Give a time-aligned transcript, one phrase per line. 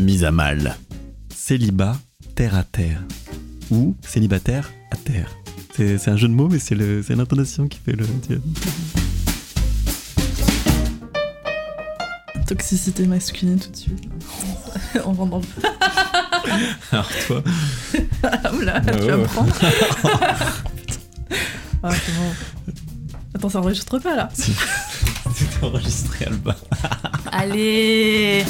[0.00, 0.76] Mise à mal.
[1.34, 1.96] Célibat
[2.34, 3.02] terre à terre.
[3.70, 5.30] Ou célibataire à terre.
[5.76, 8.04] C'est c'est un jeu de mots, mais c'est le- c'est l'intonation qui fait le.
[12.46, 14.08] Toxicité masculine tout de suite.
[15.04, 15.44] On rentre dans le...
[16.92, 17.42] Alors toi.
[18.22, 19.54] Ah, oula, Ouais, tu vas me prendre.
[21.82, 22.72] ah, bon.
[23.34, 26.54] Attends, ça enregistre pas là C'est enregistré, Alba.
[27.32, 28.44] Allez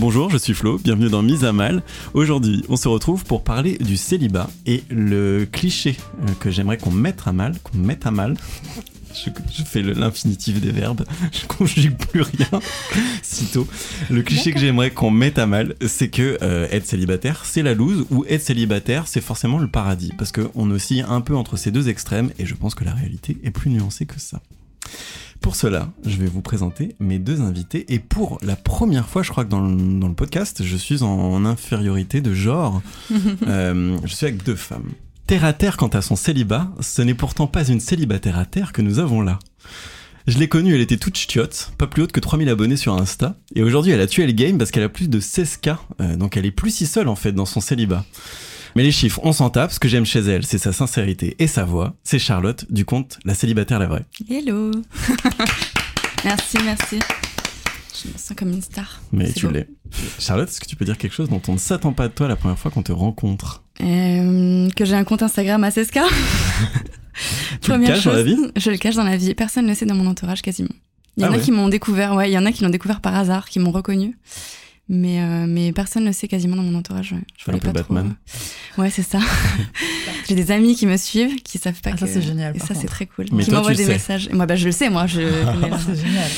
[0.00, 1.82] Bonjour, je suis Flo, bienvenue dans Mise à Mal.
[2.14, 6.90] Aujourd'hui, on se retrouve pour parler du célibat et le cliché euh, que j'aimerais qu'on
[6.90, 8.34] mette à mal, qu'on mette à mal.
[9.12, 12.48] Je, je fais l'infinitif des verbes, je conjugue plus rien.
[13.22, 13.68] Sitôt.
[14.08, 17.74] Le cliché que j'aimerais qu'on mette à mal, c'est que euh, être célibataire, c'est la
[17.74, 20.12] loose, ou être célibataire, c'est forcément le paradis.
[20.16, 23.36] Parce qu'on oscille un peu entre ces deux extrêmes, et je pense que la réalité
[23.44, 24.40] est plus nuancée que ça.
[25.40, 27.92] Pour cela, je vais vous présenter mes deux invités.
[27.92, 31.02] Et pour la première fois, je crois que dans le, dans le podcast, je suis
[31.02, 32.82] en infériorité de genre.
[33.46, 34.90] Euh, je suis avec deux femmes.
[35.26, 38.72] Terre à terre quant à son célibat, ce n'est pourtant pas une célibataire à terre
[38.72, 39.38] que nous avons là.
[40.26, 43.36] Je l'ai connue, elle était toute ch'tiote, pas plus haute que 3000 abonnés sur Insta.
[43.54, 45.76] Et aujourd'hui, elle a tué le game parce qu'elle a plus de 16K.
[46.00, 48.04] euh, donc elle est plus si seule en fait dans son célibat.
[48.76, 49.72] Mais les chiffres, on s'en tape.
[49.72, 51.94] Ce que j'aime chez elle, c'est sa sincérité et sa voix.
[52.04, 54.04] C'est Charlotte, du compte La célibataire la vraie.
[54.28, 54.70] Hello
[56.24, 56.98] Merci, merci.
[58.02, 59.00] Je me sens comme une star.
[59.12, 59.68] Mais tu l'es.
[60.18, 62.28] Charlotte, est-ce que tu peux dire quelque chose dont on ne s'attend pas de toi
[62.28, 63.62] la première fois qu'on te rencontre?
[63.80, 66.00] Euh, que j'ai un compte Instagram à 16K.
[67.60, 68.36] Tu le caches dans la vie?
[68.56, 69.34] Je le cache dans la vie.
[69.34, 70.70] Personne ne le sait dans mon entourage quasiment.
[71.16, 71.42] Il y en Ah a ouais.
[71.42, 73.72] qui m'ont découvert, ouais, il y en a qui l'ont découvert par hasard, qui m'ont
[73.72, 74.16] reconnu.
[74.92, 77.12] Mais, euh, mais personne ne le sait quasiment dans mon entourage.
[77.12, 77.20] ouais.
[77.38, 78.16] Je Un voulais peu pas trop, Batman.
[78.76, 79.20] euh, Ouais, c'est ça.
[80.28, 82.00] j'ai des amis qui me suivent, qui savent pas Ah, que.
[82.00, 83.26] ça, c'est génial, Et ça, c'est très cool.
[83.32, 83.92] Mais qui toi, m'envoient tu des sais.
[83.92, 84.26] messages.
[84.28, 85.06] Et moi, bah, je le sais, moi.
[85.06, 85.20] Je
[85.60, 86.30] la- C'est génial.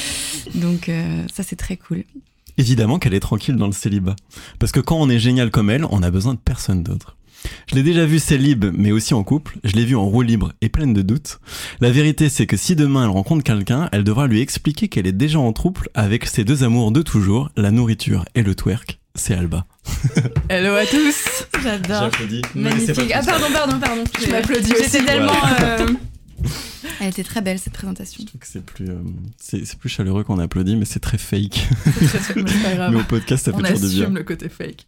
[0.56, 2.04] Donc, euh, ça, c'est très cool.
[2.58, 4.16] Évidemment qu'elle est tranquille dans le célibat.
[4.58, 7.16] Parce que quand on est génial comme elle, on a besoin de personne d'autre.
[7.68, 9.56] Je l'ai déjà vue célib, mais aussi en couple.
[9.64, 11.38] Je l'ai vue en roue libre et pleine de doutes.
[11.80, 15.12] La vérité, c'est que si demain elle rencontre quelqu'un, elle devra lui expliquer qu'elle est
[15.12, 18.98] déjà en trouble avec ses deux amours de toujours, la nourriture et le twerk.
[19.14, 19.66] C'est Alba.
[20.48, 22.04] Hello à tous J'adore.
[22.04, 22.42] J'applaudis.
[22.54, 23.12] Magnifique.
[23.14, 24.04] Ah, pardon, pardon, pardon.
[24.24, 24.84] Je m'applaudis aussi.
[24.84, 25.32] J'étais tellement.
[25.32, 25.80] Voilà.
[25.80, 25.86] euh,
[27.00, 28.22] Elle était très belle, cette présentation.
[28.22, 29.02] Je trouve que c'est plus, euh,
[29.36, 31.68] c'est c'est plus chaleureux qu'on applaudit, mais c'est très fake.
[32.00, 32.96] C'est pas mais grave.
[32.96, 34.04] au podcast, ça fait toujours du bien.
[34.04, 34.86] assume le côté fake.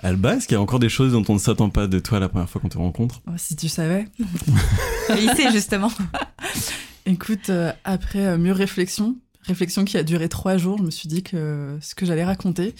[0.00, 2.18] Alba, est-ce qu'il y a encore des choses dont on ne s'attend pas de toi
[2.18, 3.22] la première fois qu'on te rencontre?
[3.28, 4.08] Oh, si tu savais.
[4.18, 5.92] Et il sait, justement.
[7.06, 11.08] Écoute, euh, après euh, mûre réflexion, réflexion qui a duré trois jours, je me suis
[11.08, 12.74] dit que ce que j'allais raconter,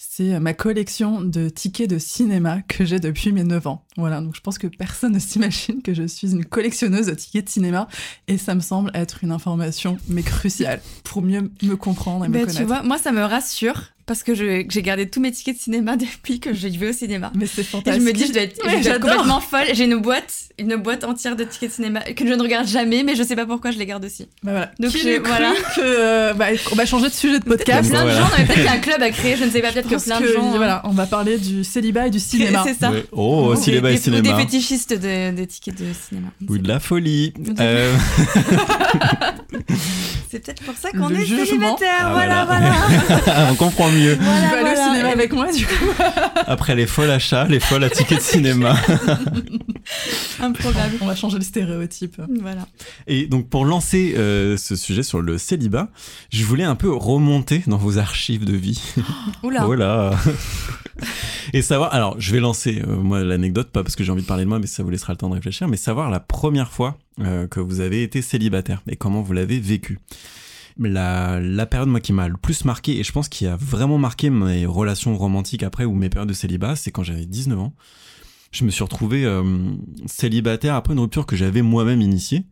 [0.00, 3.84] c'est euh, ma collection de tickets de cinéma que j'ai depuis mes 9 ans.
[3.96, 7.46] Voilà, donc je pense que personne ne s'imagine que je suis une collectionneuse de tickets
[7.46, 7.88] de cinéma
[8.28, 12.32] et ça me semble être une information mais cruciale pour mieux me comprendre et me
[12.34, 12.58] Bah, connaître.
[12.58, 15.60] tu vois, moi, ça me rassure parce que je- j'ai gardé tous mes tickets de
[15.60, 17.30] cinéma depuis que je vais au cinéma.
[17.34, 18.00] mais c'est Et fantastique.
[18.02, 19.66] je me dis, je dois être, je dois être complètement folle.
[19.74, 23.02] J'ai une boîte, une boîte entière de tickets de cinéma que je ne regarde jamais,
[23.02, 24.26] mais je sais pas pourquoi je les garde aussi.
[24.42, 24.70] Bah voilà.
[24.80, 25.52] Donc, Qui cru voilà.
[25.76, 27.90] que, euh, bah, on va changer de sujet de Il y a podcast.
[27.90, 29.72] plein de gens, peut-être qu'il y a un club à créer, je ne sais pas,
[29.72, 30.52] peut-être Je que pense plein de que, gens.
[30.52, 30.56] hein.
[30.56, 32.62] Voilà, on va parler du célibat et du cinéma.
[32.64, 32.92] C'est ça.
[33.12, 34.22] Oh, Ou cinéma des- et ou cinéma.
[34.22, 36.28] des fétichistes de, de tickets de cinéma.
[36.48, 37.32] Ou de la folie.
[37.38, 37.94] Ou Euh,
[40.30, 41.44] C'est peut-être pour ça qu'on est jugement.
[41.46, 41.88] célibataire.
[42.02, 42.70] Ah, voilà, voilà.
[42.98, 43.48] voilà.
[43.50, 44.14] on comprend mieux.
[44.16, 44.80] Tu Voilà, vas aller voilà.
[44.90, 45.86] au cinéma avec moi, du coup
[46.46, 48.76] Après les folles achats, les folles à tickets de cinéma.
[50.40, 50.96] Improbable.
[51.00, 52.20] On va changer le stéréotype.
[52.42, 52.66] Voilà.
[53.06, 55.88] Et donc pour lancer euh, ce sujet sur le célibat,
[56.30, 58.80] je voulais un peu remonter dans vos archives de vie.
[59.42, 59.66] Oula.
[61.52, 64.26] Et savoir, alors je vais lancer euh, moi l'anecdote, pas parce que j'ai envie de
[64.26, 66.70] parler de moi, mais ça vous laissera le temps de réfléchir, mais savoir la première
[66.70, 69.98] fois euh, que vous avez été célibataire et comment vous l'avez vécu.
[70.78, 73.98] La, la période moi qui m'a le plus marqué et je pense qui a vraiment
[73.98, 77.72] marqué mes relations romantiques après ou mes périodes de célibat, c'est quand j'avais 19 ans.
[78.50, 79.42] Je me suis retrouvé euh,
[80.06, 82.44] célibataire après une rupture que j'avais moi-même initiée.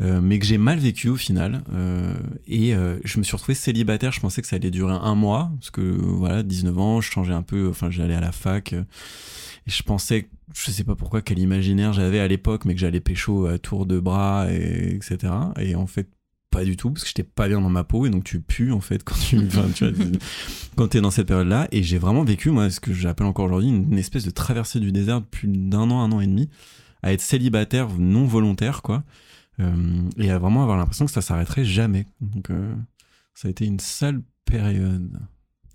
[0.00, 1.62] Euh, mais que j'ai mal vécu au final.
[1.72, 2.14] Euh,
[2.46, 4.12] et euh, je me suis retrouvé célibataire.
[4.12, 7.34] Je pensais que ça allait durer un mois, parce que voilà, 19 ans, je changeais
[7.34, 7.68] un peu.
[7.68, 8.72] Enfin, j'allais à la fac.
[8.72, 8.84] et
[9.66, 13.46] je pensais, je sais pas pourquoi, quel imaginaire j'avais à l'époque, mais que j'allais pécho
[13.46, 15.32] à tour de bras, et, etc.
[15.58, 16.08] Et en fait,
[16.50, 18.70] pas du tout, parce que j'étais pas bien dans ma peau, et donc tu pues
[18.70, 20.06] en fait quand tu, enfin, tu vois,
[20.76, 21.68] quand t'es dans cette période-là.
[21.72, 24.92] Et j'ai vraiment vécu, moi, ce que j'appelle encore aujourd'hui une, espèce de traversée du
[24.92, 26.48] désert depuis d'un an, un an et demi,
[27.02, 29.04] à être célibataire non volontaire, quoi.
[29.60, 32.06] Euh, et à vraiment avoir l'impression que ça s'arrêterait jamais.
[32.20, 32.74] Donc, euh,
[33.34, 35.10] ça a été une sale période.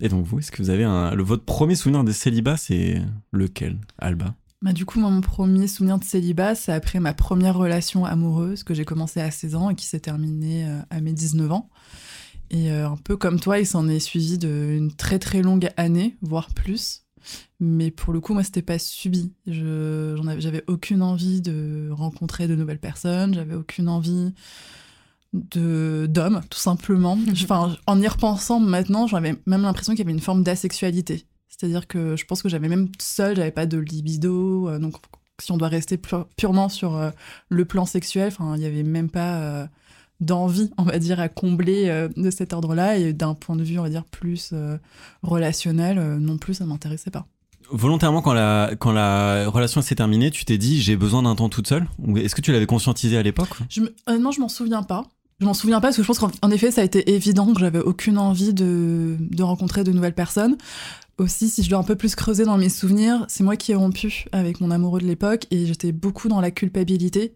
[0.00, 1.14] Et donc, vous, est-ce que vous avez un.
[1.14, 4.34] Le, votre premier souvenir de célibat, c'est lequel, Alba?
[4.62, 8.74] Bah, du coup, mon premier souvenir de célibat, c'est après ma première relation amoureuse que
[8.74, 11.70] j'ai commencé à 16 ans et qui s'est terminée euh, à mes 19 ans.
[12.52, 16.48] Et un peu comme toi, il s'en est suivi d'une très très longue année, voire
[16.52, 17.04] plus.
[17.60, 19.32] Mais pour le coup, moi, c'était pas subi.
[19.46, 23.34] Je, j'avais aucune envie de rencontrer de nouvelles personnes.
[23.34, 24.32] J'avais aucune envie
[25.32, 27.18] de d'hommes, tout simplement.
[27.32, 31.26] Enfin, en y repensant maintenant, j'avais même l'impression qu'il y avait une forme d'asexualité.
[31.48, 34.68] C'est-à-dire que je pense que j'avais même seule, j'avais pas de libido.
[34.68, 34.96] euh, donc,
[35.40, 37.10] si on doit rester pure- purement sur euh,
[37.48, 39.66] le plan sexuel, enfin, il y avait même pas euh,
[40.20, 42.96] d'envie, on va dire, à combler euh, de cet ordre-là.
[42.98, 44.76] Et d'un point de vue, on va dire, plus euh,
[45.22, 47.26] relationnel, euh, non plus, ça m'intéressait pas.
[47.72, 51.48] Volontairement, quand la, quand la relation s'est terminée, tu t'es dit j'ai besoin d'un temps
[51.48, 51.86] toute seule?
[52.16, 53.50] Est-ce que tu l'avais conscientisé à l'époque?
[53.68, 55.04] Je me- honnêtement, je m'en souviens pas.
[55.40, 57.52] Je m'en souviens pas parce que je pense qu'en en effet, ça a été évident
[57.54, 60.58] que j'avais aucune envie de, de rencontrer de nouvelles personnes.
[61.16, 63.74] Aussi, si je dois un peu plus creuser dans mes souvenirs, c'est moi qui ai
[63.74, 67.34] rompu avec mon amoureux de l'époque et j'étais beaucoup dans la culpabilité.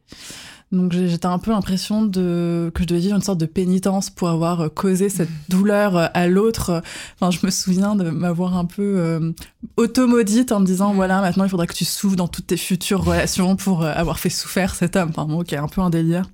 [0.75, 4.29] Donc j'étais un peu l'impression de que je devais vivre une sorte de pénitence pour
[4.29, 6.83] avoir euh, causé cette douleur euh, à l'autre.
[7.21, 9.33] Enfin, je me souviens de m'avoir un peu euh,
[9.77, 13.05] automaudite en me disant voilà maintenant il faudra que tu souffres dans toutes tes futures
[13.05, 15.11] relations pour euh, avoir fait souffrir cet homme.
[15.11, 16.25] Enfin bon, ok, un peu un délire.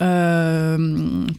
[0.00, 0.76] Euh,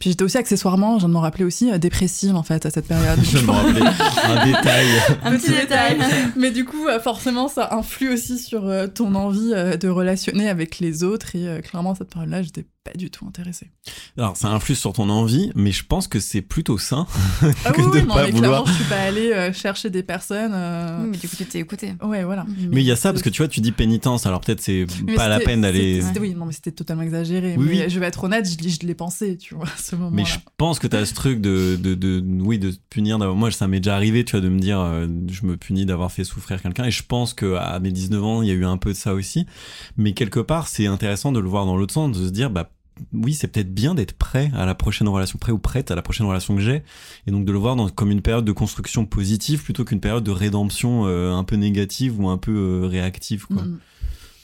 [0.00, 2.70] puis j'étais aussi accessoirement, je viens de m'en rappeler aussi, euh, dépressive en fait à
[2.70, 3.18] cette période.
[3.28, 4.86] Je me rappelais un détail.
[5.22, 5.98] Un petit détail.
[6.36, 10.78] Mais du coup, forcément, ça influe aussi sur euh, ton envie euh, de relationner avec
[10.78, 11.36] les autres.
[11.36, 13.70] Et euh, clairement, cette période-là, j'étais pas du tout intéressée.
[14.16, 17.06] Alors, ça influe sur ton envie, mais je pense que c'est plutôt sain
[17.64, 18.62] Ah que oui, de non, pas mais vouloir.
[18.64, 20.52] clairement, je suis pas allée euh, chercher des personnes.
[20.54, 21.94] euh, Oui, mais du coup, tu t'es écouté.
[22.02, 22.46] Ouais, voilà.
[22.70, 24.86] Mais il y a ça, parce que tu vois, tu dis pénitence, alors peut-être c'est
[25.16, 26.02] pas la peine d'aller.
[26.20, 27.54] Oui, non, mais c'était totalement exagéré.
[27.58, 27.90] Oui, mais oui.
[27.90, 30.16] je vais être honnête, je, l'ai- je l'ai pensé, tu vois, à ce moment-là.
[30.16, 33.18] Mais je pense que t'as ce truc de, de, de, oui, de punir.
[33.18, 35.86] d'avoir- Moi, ça m'est déjà arrivé, tu vois, de me dire, euh, je me punis
[35.86, 36.84] d'avoir fait souffrir quelqu'un.
[36.84, 38.96] Et je pense que à mes 19 ans, il y a eu un peu de
[38.96, 39.46] ça aussi.
[39.96, 42.70] Mais quelque part, c'est intéressant de le voir dans l'autre sens, de se dire, bah,
[43.12, 46.02] oui, c'est peut-être bien d'être prêt à la prochaine relation, prêt ou prête à la
[46.02, 46.82] prochaine relation que j'ai.
[47.26, 50.24] Et donc de le voir dans, comme une période de construction positive plutôt qu'une période
[50.24, 53.62] de rédemption euh, un peu négative ou un peu euh, réactive, quoi.
[53.62, 53.80] Mm, mm.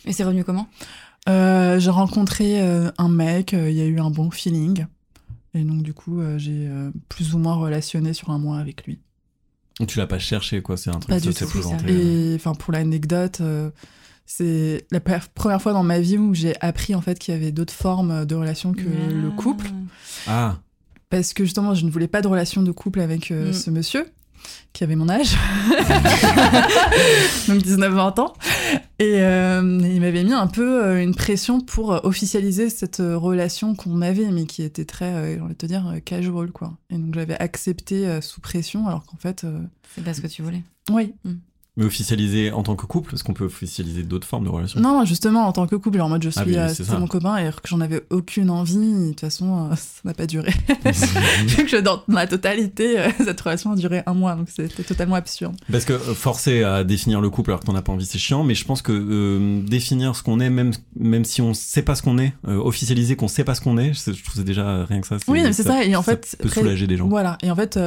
[0.07, 0.69] Et c'est revenu comment?
[1.29, 4.87] Euh, j'ai rencontré un mec, il y a eu un bon feeling.
[5.55, 6.69] Et donc, du coup, j'ai
[7.09, 8.99] plus ou moins relationné sur un mois avec lui.
[9.89, 10.77] Tu l'as pas cherché, quoi.
[10.77, 11.47] C'est un truc Pas s'est tout.
[11.47, 12.33] présenté.
[12.33, 13.41] Et enfin, pour l'anecdote,
[14.27, 17.53] c'est la première fois dans ma vie où j'ai appris en fait qu'il y avait
[17.53, 19.67] d'autres formes de relations que le couple.
[20.27, 20.59] Ah,
[21.11, 23.53] Parce que justement, je ne voulais pas de relation de couple avec euh, Mm.
[23.53, 24.07] ce monsieur
[24.75, 25.37] qui avait mon âge,
[27.49, 28.33] donc 19-20 ans.
[28.99, 34.03] Et euh, il m'avait mis un peu euh, une pression pour officialiser cette relation qu'on
[34.03, 36.77] avait, mais qui était très, euh, j'ai envie de te dire, casual, quoi.
[36.91, 39.61] Et donc j'avais accepté euh, sous pression, alors qu'en fait, euh,
[39.95, 40.63] C'est pas ce que tu voulais.
[40.91, 41.15] oui,
[41.77, 44.81] mais officialisé en tant que couple, parce qu'on peut officialiser d'autres formes de relations.
[44.81, 46.99] Non, justement, en tant que couple, en mode je suis Ah oui, c'est c'est ça.
[46.99, 48.77] mon copain et que j'en avais aucune envie.
[48.77, 50.53] De toute façon, euh, ça n'a pas duré.
[51.47, 55.17] Vu que dans ma totalité, euh, cette relation a duré un mois, donc c'était totalement
[55.17, 55.57] absurde.
[55.71, 58.45] Parce que forcer à définir le couple alors que t'en as pas envie, c'est chiant.
[58.45, 62.03] Mais je pense que définir ce qu'on est, même même si on sait pas ce
[62.03, 65.07] qu'on est, officialiser qu'on sait pas ce qu'on est, je je trouve déjà rien que
[65.07, 65.17] ça.
[65.29, 67.09] Oui, c'est ça, et en fait, peut après- soulager des gens.
[67.09, 67.37] Voilà.
[67.43, 67.79] Et en fait,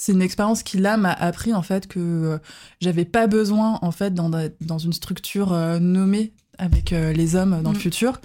[0.00, 2.38] c'est une expérience qui là m'a appris en fait que euh,
[2.80, 4.30] j'avais pas besoin en fait dans,
[4.60, 7.80] dans une structure euh, nommée avec euh, les hommes dans le Mm.
[7.80, 8.20] futur.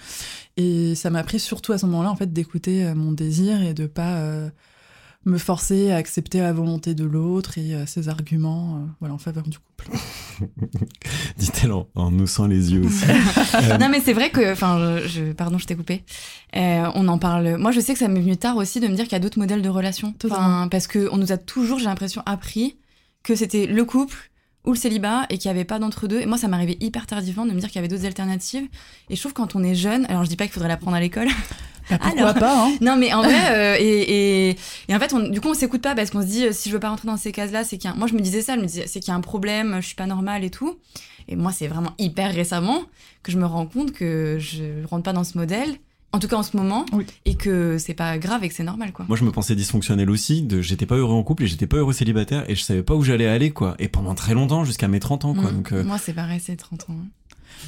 [0.58, 3.88] Et ça m'a appris surtout à ce moment-là en fait d'écouter mon désir et de
[3.88, 4.22] pas
[5.26, 9.18] me forcer à accepter la volonté de l'autre et euh, ses arguments euh, voilà en
[9.18, 9.90] faveur du couple.
[11.38, 13.06] Dit-elle en, en haussant les yeux aussi.
[13.56, 16.04] Euh, Non mais c'est vrai que, enfin, je, je- pardon, je t'ai coupé.
[16.56, 17.58] Euh, on en parle.
[17.58, 19.20] Moi, je sais que ça m'est venu tard aussi de me dire qu'il y a
[19.20, 20.14] d'autres modèles de relations.
[20.70, 22.76] Parce que on nous a toujours, j'ai l'impression, appris
[23.24, 24.30] que c'était le couple
[24.66, 26.20] ou le célibat et qu'il n'y avait pas d'entre deux.
[26.20, 28.68] Et moi, ça m'arrivait hyper tardivement de me dire qu'il y avait d'autres alternatives.
[29.10, 30.98] Et je trouve que quand on est jeune, alors je dis pas qu'il faudrait l'apprendre
[30.98, 31.28] à l'école.
[31.90, 32.34] Bah, pourquoi Alors.
[32.40, 34.58] pas hein non, mais en vrai, euh, et, et,
[34.90, 36.70] et en fait, on, du coup, on s'écoute pas parce qu'on se dit, euh, si
[36.70, 37.96] je veux pas rentrer dans ces cases-là, c'est qu'il y a...
[37.96, 39.86] Moi, je me disais ça, je me disais, c'est qu'il y a un problème, je
[39.88, 40.78] suis pas normale et tout.
[41.28, 42.82] Et moi, c'est vraiment hyper récemment
[43.24, 45.78] que je me rends compte que je rentre pas dans ce modèle
[46.16, 47.06] en tout cas en ce moment, Oui.
[47.26, 49.04] et que c'est pas grave et que c'est normal, quoi.
[49.10, 50.44] Moi, je me pensais dysfonctionnel aussi.
[50.44, 52.96] De, j'étais pas heureux en couple et j'étais pas heureux célibataire et je savais pas
[52.96, 53.76] où j'allais aller, quoi.
[53.80, 55.52] Et pendant très longtemps, jusqu'à mes 30 ans, quoi.
[55.52, 55.56] Mm.
[55.56, 56.96] Donc, euh, Moi, c'est pareil, c'est 30 ans.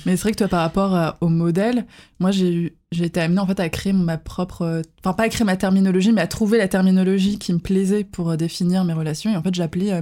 [0.08, 1.86] Mais c'est vrai que toi, par rapport euh, au modèle,
[2.20, 5.24] moi, j'ai eu, j'ai été amenée en fait à créer ma propre, euh, enfin pas
[5.24, 8.86] à créer ma terminologie, mais à trouver la terminologie qui me plaisait pour euh, définir
[8.86, 9.34] mes relations.
[9.34, 10.02] Et en fait, j'appelais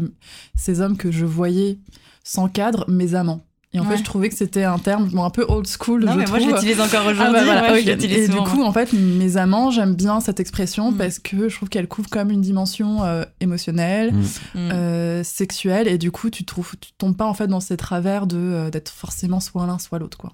[0.53, 1.79] ces hommes que je voyais
[2.23, 3.41] sans cadre mes amants.
[3.75, 3.91] Et en Ouais.
[3.91, 6.05] fait, je trouvais que c'était un terme bon, un peu old school.
[6.05, 6.53] Non, je mais moi, je trouve.
[6.55, 7.33] l'utilise encore Ah aujourd'hui.
[7.33, 10.91] bah voilà, ouais, je Et du coup, en fait, mes amants, j'aime bien cette expression
[10.91, 10.97] Mm.
[10.97, 14.19] parce que je trouve qu'elle couvre comme une dimension euh, émotionnelle, Mm.
[14.21, 14.71] Mm.
[14.71, 18.27] euh, sexuelle, et du coup, tu trouves, tu tombes pas en fait dans ces travers
[18.27, 20.31] de euh, d'être forcément soit l'un soit l'autre, quoi.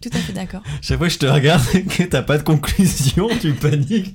[0.00, 0.62] Tout à fait d'accord.
[0.82, 1.62] chaque fois que je te regarde
[1.96, 4.14] que t'as pas de conclusion, tu paniques.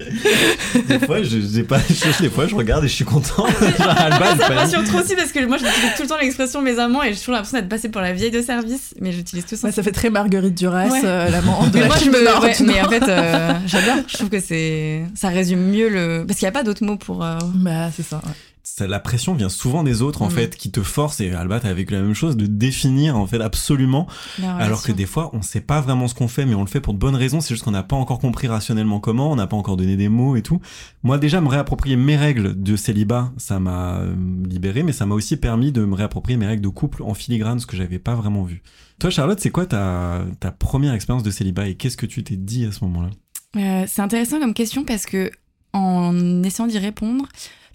[0.88, 3.46] des fois, je, j'ai pas, je- des fois, je regarde et je suis content.
[3.78, 6.80] Genre, Alba, Ça rassure trop aussi parce que moi, j'utilise tout le temps l'expression mes
[6.80, 9.56] amants et j'ai toujours l'impression d'être passée pour la vieille de service, mais j'utilise tout
[9.56, 9.68] ça.
[9.68, 11.02] Ouais, ça fait très Marguerite Duras, Ouais.
[11.04, 12.24] euh, l'amant de Mais la moi, je me.
[12.24, 13.96] Nord, ouais, tu mais en fait, euh, j'adore.
[14.08, 15.04] Je trouve que c'est.
[15.16, 16.26] Ça résume mieux le.
[16.28, 17.24] Parce qu'il n'y a pas d'autres mots pour.
[17.24, 18.22] euh, Bah, c'est ça.
[18.76, 20.32] Ça, la pression vient souvent des autres, en Mm.
[20.32, 23.40] fait, qui te forcent, et Alba, t'as vécu la même chose, de définir, en fait,
[23.42, 24.08] absolument
[24.44, 26.82] Alors que des fois, on sait pas vraiment ce qu'on fait, mais on le fait
[26.82, 27.40] pour de bonnes raisons.
[27.40, 30.10] C'est juste qu'on n'a pas encore compris rationnellement comment, on n'a pas encore donné des
[30.10, 30.60] mots et tout.
[31.02, 34.14] Moi, déjà, me réapproprier mes règles de célibat, ça m'a euh,
[34.48, 37.60] libéré, mais ça m'a aussi permis de me réapproprier mes règles de couple en filigrane,
[37.62, 38.62] ce que j'avais pas vraiment vu.
[39.00, 42.36] Toi, Charlotte, c'est quoi ta, ta première expérience de célibat et qu'est-ce que tu t'es
[42.36, 43.10] dit à ce moment-là?
[43.56, 45.32] Euh, c'est intéressant comme question parce que
[45.74, 47.26] en essayant d'y répondre,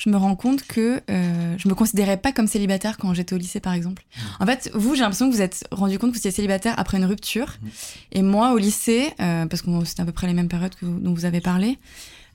[0.03, 3.39] je me rends compte que euh, je me considérais pas comme célibataire quand j'étais au
[3.39, 4.03] lycée, par exemple.
[4.41, 6.99] En fait, vous, j'ai l'impression que vous êtes rendu compte que vous étiez célibataire après
[6.99, 7.57] une rupture.
[7.63, 7.71] Mhm.
[8.13, 10.87] Et moi, au lycée, euh, parce que c'était à peu près les mêmes périodes que
[10.87, 11.79] vous- dont vous avez parlé,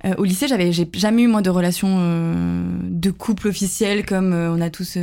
[0.05, 4.31] euh, au lycée, j'avais, j'ai jamais eu moi de relation euh, de couple officielle comme
[4.31, 4.93] euh, on a tous.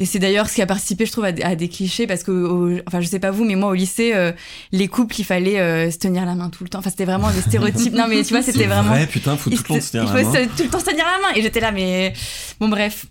[0.00, 2.24] Et c'est d'ailleurs ce qui a participé, je trouve, à, des- à des clichés parce
[2.24, 4.32] que, au- enfin, je sais pas vous, mais moi au lycée, euh,
[4.72, 6.78] les couples, il fallait euh, se tenir la main tout le temps.
[6.80, 7.92] Enfin, c'était vraiment des stéréotypes.
[7.94, 8.90] non, mais tu vois, c'était vraiment.
[8.94, 10.44] vrai, putain, faut tout le temps Il se tenir il la faut main.
[10.44, 11.34] se- tout le temps se tenir la main.
[11.36, 12.12] Et j'étais là, mais
[12.58, 13.06] bon, bref.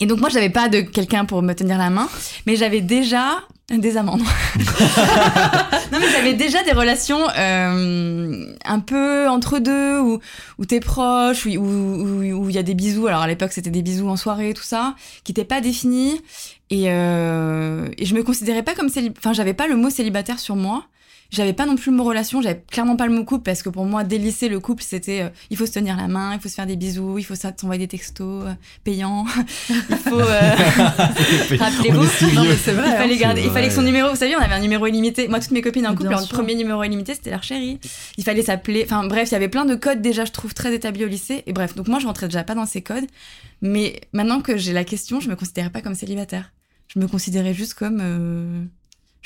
[0.00, 2.08] Et donc, moi, j'avais pas de quelqu'un pour me tenir la main,
[2.46, 4.16] mais j'avais déjà des amants.
[4.18, 10.20] non, mais j'avais déjà des relations euh, un peu entre deux, où,
[10.58, 13.06] où t'es proche, où il où, où- où il y a des bisous.
[13.08, 14.94] Alors, à l'époque, c'était des bisous en soirée, tout ça,
[15.24, 16.20] qui n'étaient pas définis.
[16.70, 19.20] Et, euh, et je me considérais pas comme célibataire.
[19.24, 20.84] Enfin, j'avais pas le mot célibataire sur moi.
[21.30, 23.68] J'avais pas non plus le mot relation, j'avais clairement pas le mot couple parce que
[23.68, 26.34] pour moi, dès le lycée, le couple c'était euh, il faut se tenir la main,
[26.34, 28.52] il faut se faire des bisous, il faut ça- s'envoyer des textos euh,
[28.84, 29.24] payants,
[29.68, 30.20] il faut.
[30.20, 30.50] euh,
[31.58, 32.04] Rappelez-vous.
[32.86, 34.86] Il fallait c'est garder, il fallait que son numéro, vous savez, on avait un numéro
[34.86, 35.28] illimité.
[35.28, 37.80] Moi, toutes mes copines en couple, leur premier numéro illimité, c'était leur chérie.
[38.18, 38.82] Il fallait s'appeler.
[38.84, 41.42] Enfin, bref, il y avait plein de codes déjà, je trouve, très établis au lycée.
[41.46, 43.04] Et bref, donc moi, je rentrais déjà pas dans ces codes.
[43.62, 46.52] Mais maintenant que j'ai la question, je me considérais pas comme célibataire.
[46.94, 48.68] Je me considérais juste comme.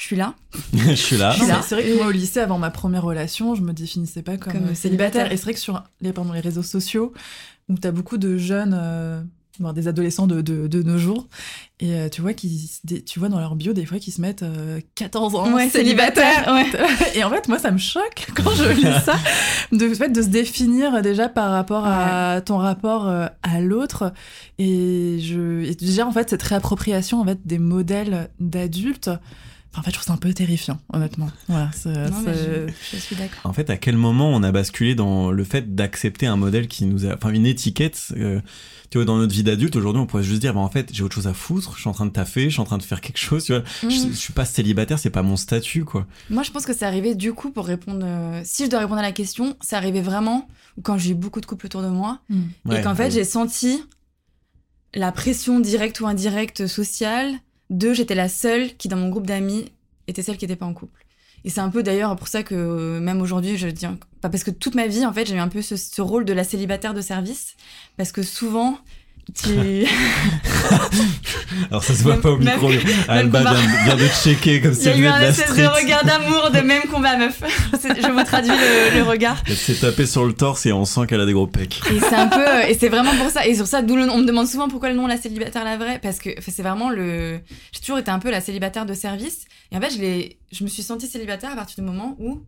[0.01, 0.35] Je suis là.
[0.73, 1.35] je suis là.
[1.63, 4.55] C'est vrai que moi, au lycée, avant ma première relation, je me définissais pas comme,
[4.55, 5.27] Comme euh, célibataire.
[5.27, 5.33] célibataire.
[5.33, 7.13] Et c'est vrai que sur les, pardon, les réseaux sociaux,
[7.69, 9.23] où tu as beaucoup de jeunes, euh,
[9.59, 11.29] bon, des adolescents de, de, de nos jours,
[11.81, 12.71] et euh, tu vois, qui,
[13.07, 16.49] tu vois dans leur bio des fois qui se mettent euh, 14 ans Ouais, célibataire,
[16.51, 16.67] ouais.
[17.15, 19.17] Et en fait, moi, ça me choque quand je lis ça,
[19.71, 24.15] de, en fait, de se définir déjà par rapport à ton rapport euh, à l'autre.
[24.59, 29.11] Et, je, et déjà, en fait, cette réappropriation en fait, des modèles d'adultes,
[29.73, 31.31] enfin, en fait, je trouve ça un peu terrifiant, honnêtement.
[31.49, 33.41] Voilà, Non, je, je suis d'accord.
[33.45, 36.85] En fait, à quel moment on a basculé dans le fait d'accepter un modèle qui
[36.87, 38.09] nous a, enfin, une étiquette.
[38.17, 38.41] euh,
[38.91, 41.05] tu vois, dans notre vie d'adulte, aujourd'hui, on pourrait juste dire, bah, en fait, j'ai
[41.05, 42.83] autre chose à foutre, je suis en train de taffer, je suis en train de
[42.83, 43.63] faire quelque chose, tu vois.
[43.83, 44.09] Je, Mhm.
[44.11, 46.07] je suis pas célibataire, c'est pas mon statut, quoi.
[46.29, 48.01] Moi, je pense que c'est arrivé du coup pour répondre.
[48.05, 50.49] euh, si je dois répondre à la question, c'est arrivé vraiment
[50.83, 52.19] quand j'ai eu beaucoup de couples autour de moi.
[52.65, 53.11] Ouais, et qu'en fait ouais.
[53.13, 53.81] j'ai senti
[54.95, 57.33] la pression directe ou indirecte sociale
[57.71, 59.73] de j'étais la seule qui dans mon groupe d'amis
[60.07, 61.07] était celle qui n'était pas en couple.
[61.45, 63.87] Et c'est un peu d'ailleurs pour ça que euh, même aujourd'hui je dis
[64.21, 66.45] parce que toute ma vie en fait j'ai eu un peu ce rôle de la
[66.45, 67.57] célibataire de service
[67.97, 68.79] parce que souvent
[69.35, 69.87] tu
[71.71, 74.61] Alors, ça se voit Même- pas au même- micro, mais Alba vient, vient de checker
[74.61, 76.51] comme il si y a elle eu venait un de la espèce de regard d'amour
[76.53, 77.41] de même combat meuf.
[77.73, 79.43] Je vous traduis le, le regard.
[79.47, 81.81] Elle s'est tapée sur le torse et on sent qu'elle a des gros pecs.
[81.91, 83.47] Et c'est un peu, euh, et c'est vraiment pour ça.
[83.47, 85.99] Et sur ça, d'où on me demande souvent pourquoi le nom la célibataire la vraie,
[86.03, 87.41] parce que c'est vraiment le.
[87.73, 89.45] J'ai toujours été un peu la célibataire de service.
[89.73, 92.41] Et en fait, je l'ai, je me suis sentie célibataire à partir du moment où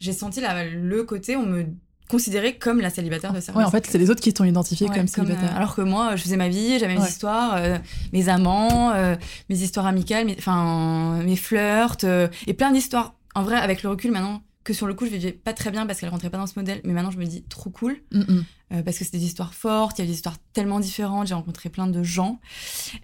[0.00, 1.66] j'ai senti la, le côté on me
[2.08, 3.58] considérait comme la célibataire de service.
[3.58, 5.52] Ouais, en fait, c'est les autres qui t'ont identifié Ouais, comme comme, célibataire.
[5.52, 7.08] euh, alors que moi, je faisais ma vie, j'avais mes Ouais.
[7.08, 7.78] histoires, euh,
[8.12, 9.16] mes amants, euh,
[9.48, 13.14] mes histoires amicales, mes, enfin mes flirts, euh, et plein d'histoires.
[13.34, 15.86] En vrai, avec le recul maintenant, que sur le coup, je vivais pas très bien
[15.86, 17.96] parce qu'elle rentrait pas dans ce modèle, mais maintenant je me dis trop cool.
[18.12, 18.44] Mm, mm.
[18.72, 21.34] Euh, parce que c'est des histoires fortes, il y a des histoires tellement différentes, j'ai
[21.34, 22.40] rencontré plein de gens.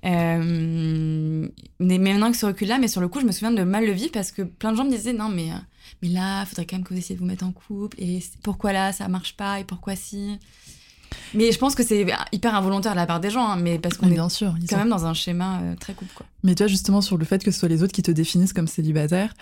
[0.04, 1.48] Euh,
[1.80, 3.92] mais maintenant que ce recul-là, mais sur le coup, je me souviens de mal le
[3.92, 5.56] vivre parce que plein de gens me disaient non, mais, euh,
[6.02, 8.22] mais là, il faudrait quand même que vous essayiez de vous mettre en couple, et
[8.42, 10.38] pourquoi là, ça marche pas, et pourquoi si?
[11.34, 13.96] Mais je pense que c'est hyper involontaire de la part des gens, hein, mais parce
[13.96, 14.54] qu'on est bien sûr.
[14.60, 16.26] ils quand sont- même dans un schéma euh, très couple, quoi.
[16.42, 18.52] Mais tu vois, justement, sur le fait que ce soit les autres qui te définissent
[18.52, 19.32] comme célibataire,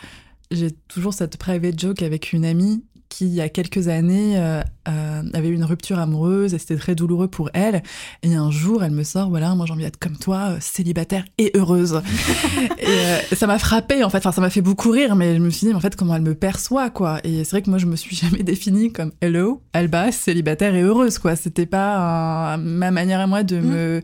[0.53, 4.63] j'ai toujours cette private joke avec une amie qui, il y a quelques années, euh,
[4.89, 7.83] euh, avait eu une rupture amoureuse et c'était très douloureux pour elle.
[8.23, 11.25] Et un jour, elle me sort, voilà, moi j'ai envie d'être comme toi, euh, célibataire
[11.39, 12.01] et heureuse.
[12.79, 15.51] et ça m'a frappé en fait, enfin ça m'a fait beaucoup rire, mais je me
[15.51, 17.21] suis dit, mais en fait, comment elle me perçoit, quoi.
[17.25, 20.83] Et c'est vrai que moi, je me suis jamais définie comme hello, Alba, célibataire et
[20.83, 21.37] heureuse, quoi.
[21.37, 23.71] C'était pas ma manière à moi de Mm.
[23.71, 24.03] me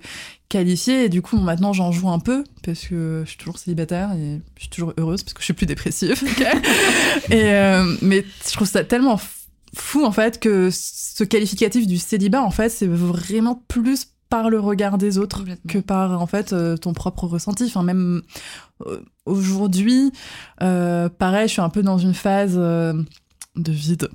[0.53, 4.13] qualifiée et du coup maintenant j'en joue un peu parce que je suis toujours célibataire
[4.13, 6.23] et je suis toujours heureuse parce que je suis plus dépressive
[7.31, 9.19] et euh, mais je trouve ça tellement
[9.75, 14.59] fou en fait que ce qualificatif du célibat en fait c'est vraiment plus par le
[14.59, 17.65] regard des autres que par en fait euh, ton propre ressenti.
[17.65, 18.23] Enfin même
[18.87, 20.11] euh, aujourd'hui
[20.63, 22.95] euh, pareil je suis un peu dans une phase euh,
[23.57, 24.09] de vide.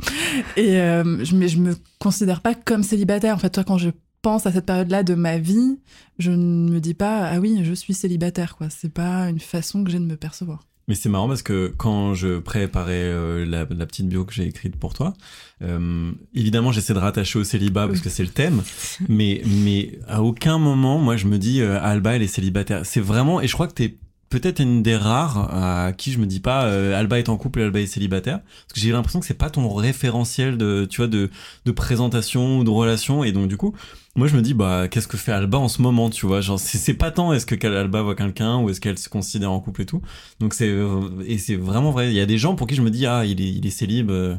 [0.56, 3.36] Et euh, je, mais je me considère pas comme célibataire.
[3.36, 5.80] En fait toi quand je pense à cette période-là de ma vie,
[6.20, 8.70] je ne me dis pas ah oui, je suis célibataire quoi.
[8.70, 10.64] C'est pas une façon que j'ai de me percevoir.
[10.88, 14.46] Mais c'est marrant parce que quand je préparais euh, la, la petite bio que j'ai
[14.46, 15.14] écrite pour toi,
[15.62, 18.64] euh, évidemment j'essaie de rattacher au célibat parce que c'est le thème,
[19.10, 22.86] mais, mais à aucun moment moi je me dis euh, Alba elle est célibataire.
[22.86, 23.98] C'est vraiment, et je crois que t'es
[24.30, 27.60] peut-être une des rares à qui je me dis pas euh, Alba est en couple
[27.60, 28.40] et Alba est célibataire.
[28.40, 31.30] Parce que j'ai l'impression que c'est pas ton référentiel de tu vois de
[31.66, 33.24] de présentation ou de relation.
[33.24, 33.74] Et donc du coup
[34.16, 36.42] moi je me dis bah qu'est-ce que fait Alba en ce moment tu vois?
[36.42, 39.60] Genre c'est pas tant est-ce que Alba voit quelqu'un ou est-ce qu'elle se considère en
[39.60, 40.02] couple et tout.
[40.40, 42.10] Donc c'est euh, et c'est vraiment vrai.
[42.10, 43.72] Il y a des gens pour qui je me dis ah il est il est
[43.72, 44.36] célib euh,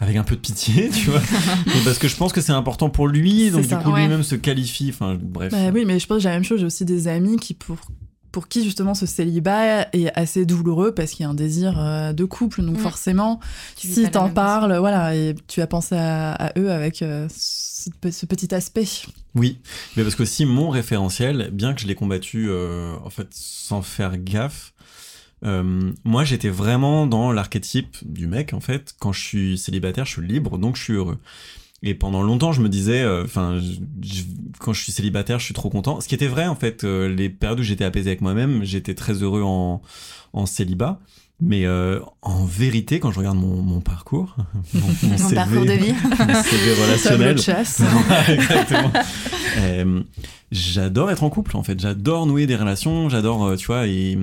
[0.00, 1.20] avec un peu de pitié tu vois?
[1.66, 3.50] Mais parce que je pense que c'est important pour lui.
[3.52, 4.00] Donc du coup ouais.
[4.00, 4.88] lui-même se qualifie.
[4.88, 5.52] Enfin bref.
[5.52, 6.58] Bah oui, mais je pense que j'ai la même chose.
[6.58, 7.76] J'ai aussi des amis qui pour
[8.32, 12.12] pour qui justement ce célibat est assez douloureux parce qu'il y a un désir euh,
[12.12, 12.62] de couple.
[12.62, 12.80] Donc Mm.
[12.80, 13.40] forcément,
[13.76, 17.90] Tu si t'en parles, voilà, et tu as pensé à, à eux avec euh, ce,
[18.00, 18.86] pe- ce petit aspect.
[19.34, 19.58] Oui,
[19.96, 23.82] mais parce que aussi mon référentiel, bien que je l'ai combattu euh, en fait sans
[23.82, 24.72] faire gaffe,
[25.44, 28.94] euh, moi j'étais vraiment dans l'archétype du mec en fait.
[28.98, 31.18] Quand je suis célibataire, je suis libre, donc je suis heureux.
[31.82, 33.58] Et pendant longtemps, je me disais, euh, enfin,
[34.58, 36.00] quand je suis célibataire, je suis trop content.
[36.00, 38.94] Ce qui était vrai en fait, euh, les périodes où j'étais apaisé avec moi-même, j'étais
[38.94, 39.80] très heureux en,
[40.34, 41.00] en célibat.
[41.42, 44.36] Mais euh, en vérité, quand je regarde mon, mon parcours,
[44.74, 45.94] mon, mon Mon CV, parcours de vie.
[45.94, 47.80] mon CV relationnel, de chasse.
[48.28, 48.92] Exactement.
[50.52, 54.18] J'adore être en couple en fait j'adore nouer des relations j'adore euh, tu vois et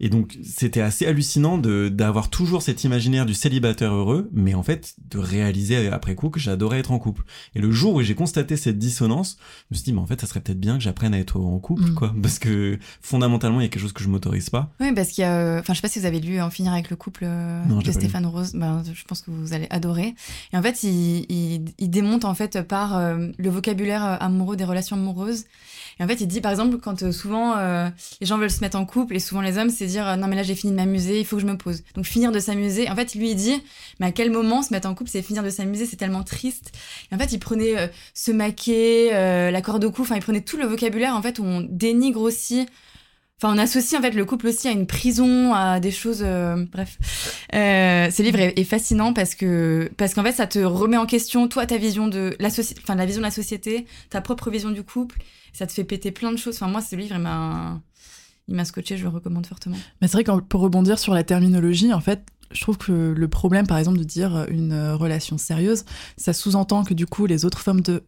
[0.00, 4.62] et donc c'était assez hallucinant de d'avoir toujours cet imaginaire du célibataire heureux mais en
[4.62, 7.22] fait de réaliser après coup que j'adorais être en couple
[7.54, 9.36] et le jour où j'ai constaté cette dissonance
[9.70, 11.38] je me suis dit mais en fait ça serait peut-être bien que j'apprenne à être
[11.38, 11.94] en couple Mm.
[11.94, 15.08] quoi parce que fondamentalement il y a quelque chose que je m'autorise pas Oui, parce
[15.10, 15.58] qu'il y a.
[15.60, 17.78] Enfin, je sais pas si vous avez lu En finir avec le couple euh, Non,
[17.78, 17.92] de lu.
[17.92, 18.52] Stéphane Rose.
[18.54, 20.14] Ben, je pense que vous allez adorer.
[20.52, 24.64] Et en fait, il, il, il démonte en fait par euh, le vocabulaire amoureux des
[24.64, 25.44] relations amoureuses.
[25.98, 27.88] Et en fait, il dit par exemple quand euh, souvent euh,
[28.20, 30.28] les gens veulent se mettre en couple et souvent les hommes, c'est dire euh, non
[30.28, 31.82] mais là j'ai fini de m'amuser, il faut que je me pose.
[31.94, 32.88] Donc finir de s'amuser.
[32.88, 33.62] En fait, lui il dit
[33.98, 36.72] mais à quel moment se mettre en couple, c'est finir de s'amuser, c'est tellement triste.
[37.10, 40.40] Et en fait, il prenait euh, se maquer, la corde au cou, enfin il prenait
[40.40, 42.66] tout le vocabulaire en fait où on dénigre aussi
[43.40, 46.24] Enfin, on associe en fait le couple aussi à une prison, à des choses.
[46.72, 46.98] bref,
[47.52, 51.64] ce livre est, fascinant parce que parce qu'en fait, ça te remet en question toi
[51.64, 55.20] ta vision de la enfin la vision de la société, ta propre vision du couple.
[55.52, 56.56] Ça te fait péter plein de choses.
[56.56, 57.80] Enfin, moi, ce livre, il m'a
[58.48, 58.96] il m'a scotché.
[58.96, 59.76] Je le recommande fortement.
[60.00, 63.28] Mais c'est vrai que pour rebondir sur la terminologie, en fait, je trouve que le
[63.28, 65.84] problème, par exemple, de dire une euh, relation sérieuse,
[66.16, 68.02] ça sous-entend que du coup, les autres formes de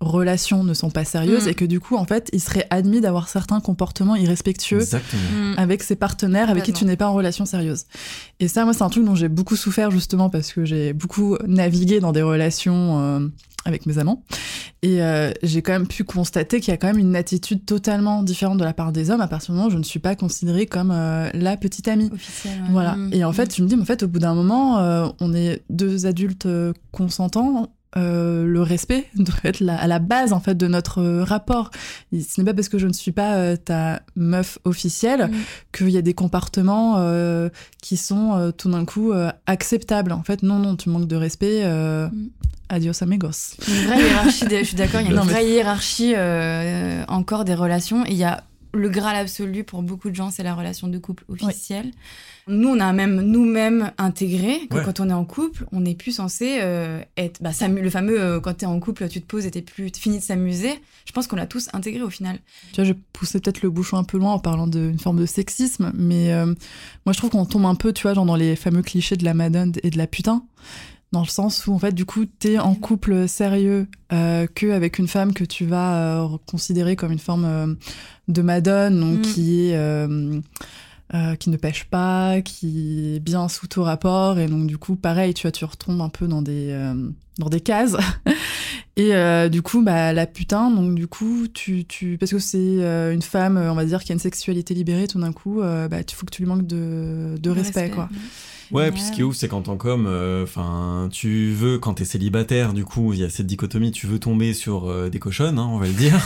[0.00, 1.50] relations ne sont pas sérieuses Mm.
[1.50, 5.82] et que du coup, en fait, il serait admis d'avoir certains comportements irrespectueux exactement avec
[5.82, 7.86] ses partenaires avec qui tu n'es pas en relation sérieuse.
[8.40, 11.36] Et ça, moi, c'est un truc dont j'ai beaucoup souffert justement parce que j'ai beaucoup
[11.46, 13.28] navigué dans des relations euh,
[13.64, 14.22] avec mes amants.
[14.82, 18.22] Et euh, j'ai quand même pu constater qu'il y a quand même une attitude totalement
[18.22, 20.14] différente de la part des hommes à partir du moment où je ne suis pas
[20.16, 22.10] considérée comme euh, la petite amie.
[22.12, 22.62] Officiel.
[22.70, 22.96] Voilà.
[22.96, 23.10] Mm.
[23.14, 25.32] Et en fait, je me dis, mais en fait, au bout d'un moment, euh, on
[25.34, 26.46] est deux adultes
[26.92, 27.68] consentants.
[27.96, 31.70] euh, le respect doit être la- à la base en fait de notre rapport.
[32.12, 35.34] Et ce n'est pas parce que je ne suis pas euh, ta meuf officielle Mm.
[35.72, 37.48] qu'il y a des comportements euh,
[37.80, 39.12] qui sont tout d'un coup
[39.46, 40.10] acceptables.
[40.12, 41.64] En fait, non, non, tu manques de respect.
[41.64, 42.10] Mm.
[42.74, 43.56] Adios amigos.
[43.68, 44.46] Il y a une vraie hiérarchie.
[44.46, 45.00] des- je suis d'accord.
[45.00, 48.04] Il y a une Non, mais- vraie hiérarchie euh, encore des relations.
[48.06, 50.98] Et il y a le graal absolu pour beaucoup de gens, c'est la relation de
[50.98, 51.92] couple officielle.
[52.48, 54.82] Nous, on a même nous-mêmes intégré que Ouais.
[54.84, 57.40] quand on est en couple, on n'est plus censé euh, être.
[57.40, 60.18] Bah, le fameux euh, quand t'es en couple, tu te poses et t'es plus fini
[60.18, 60.72] de s'amuser.
[61.06, 62.38] Je pense qu'on l'a tous intégré au final.
[62.72, 65.26] Tu vois, je poussais peut-être le bouchon un peu loin en parlant d'une forme de
[65.26, 66.46] sexisme, mais euh,
[67.06, 69.24] moi je trouve qu'on tombe un peu, tu vois, genre dans les fameux clichés de
[69.24, 70.42] la madone et de la putain,
[71.14, 74.98] dans le sens où en fait, du coup, t'es en couple sérieux euh, que avec
[74.98, 77.74] une femme que tu vas euh, considérer comme une forme euh,
[78.26, 79.22] de madone, donc Mm.
[79.22, 79.78] qui est
[81.38, 85.32] qui ne pêche pas, qui est bien sous tout rapport, et donc du coup, pareil,
[85.32, 86.76] tu vois, tu retombes un peu dans des
[87.38, 87.96] dans des cases.
[88.96, 89.12] Et
[89.50, 92.16] du coup, bah, la putain, donc du coup, tu, tu...
[92.18, 95.32] parce que c'est une femme, on va dire, qui a une sexualité libérée, tout d'un
[95.32, 98.08] coup, bah, il faut que tu lui manques de, de respect, quoi.
[98.74, 101.94] Ouais, puis ce qui est ouf, c'est qu'en tant qu'homme, euh, enfin, tu veux, quand
[101.94, 105.20] t'es célibataire, du coup, il y a cette dichotomie, tu veux tomber sur euh, des
[105.20, 106.20] cochonnes, hein, on va le dire.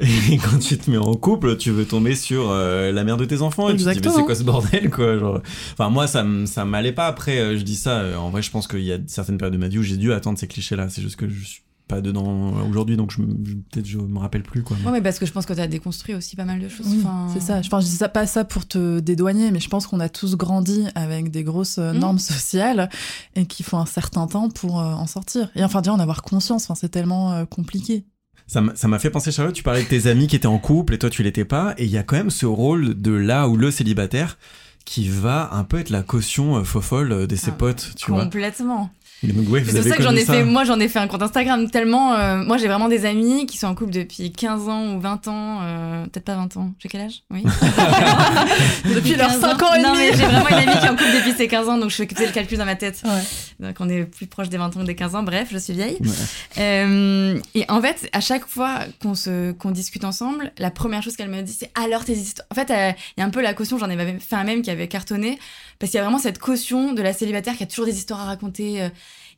[0.00, 3.24] et quand tu te mets en couple, tu veux tomber sur euh, la mère de
[3.24, 3.68] tes enfants.
[3.68, 5.40] Et tu te dis, mais c'est quoi ce bordel, quoi genre...
[5.72, 7.08] Enfin, moi, ça, ça m'allait pas.
[7.08, 9.54] Après, euh, je dis ça, euh, en vrai, je pense qu'il y a certaines périodes
[9.54, 10.88] de ma vie où j'ai dû attendre ces clichés-là.
[10.88, 11.62] C'est juste que je suis
[11.94, 14.76] pas dedans aujourd'hui, donc je, me- je- peut-être je me rappelle plus, quoi.
[14.84, 16.86] Ouais, mais parce que je pense que t'as déconstruit aussi pas mal de choses.
[16.88, 17.58] Oui, Enfin, c'est ça.
[17.58, 20.36] Enfin, je dis ça pas ça pour te dédouaner, mais je pense qu'on a tous
[20.36, 21.98] grandi avec des grosses euh, Mm.
[21.98, 22.88] normes sociales
[23.36, 25.50] et qu'il faut un certain temps pour euh, en sortir.
[25.54, 26.64] Et enfin, déjà, en avoir conscience.
[26.64, 28.04] Enfin, c'est tellement euh, compliqué.
[28.46, 30.58] Ça m'a ça m'a fait penser, Charlotte, tu parlais de tes amis qui étaient en
[30.58, 33.12] couple et toi tu l'étais pas, et il y a quand même ce rôle de
[33.12, 34.36] là où le célibataire
[34.84, 38.10] qui va un peu être la caution euh, fofolle euh, de ses Ah, potes, tu
[38.10, 38.22] vois.
[38.24, 38.90] Complètement.
[39.24, 41.70] Ouais, C'est pour ça que j'en ai fait, moi j'en ai fait un compte Instagram
[41.70, 42.12] tellement.
[42.14, 45.28] euh, moi j'ai vraiment des amis qui sont en couple depuis 15 ans ou 20
[45.28, 46.72] ans, euh, peut-être pas 20 ans.
[46.80, 47.22] J'ai quel âge?
[47.30, 47.44] Oui.
[48.94, 49.98] Depuis leurs 15 5 ans et Non demi.
[50.10, 51.96] mais j'ai vraiment une amie qui est en couple depuis ses 15 ans, donc je
[51.96, 53.00] faisais le calcul dans ma tête.
[53.04, 53.66] Ouais.
[53.68, 55.72] Donc on est plus proche des 20 ans que des 15 ans, bref, je suis
[55.72, 55.98] vieille.
[56.00, 56.10] Ouais.
[56.58, 61.14] Euh, et en fait, à chaque fois qu'on se qu'on discute ensemble, la première chose
[61.14, 62.48] qu'elle me dit, c'est alors tes histoires?
[62.50, 64.62] En fait, euh, il y a un peu la caution, j'en ai fait un même
[64.62, 65.38] qui avait cartonné,
[65.78, 68.20] parce qu'il y a vraiment cette caution de la célibataire qui a toujours des histoires
[68.20, 68.82] à raconter.
[68.82, 68.88] euh,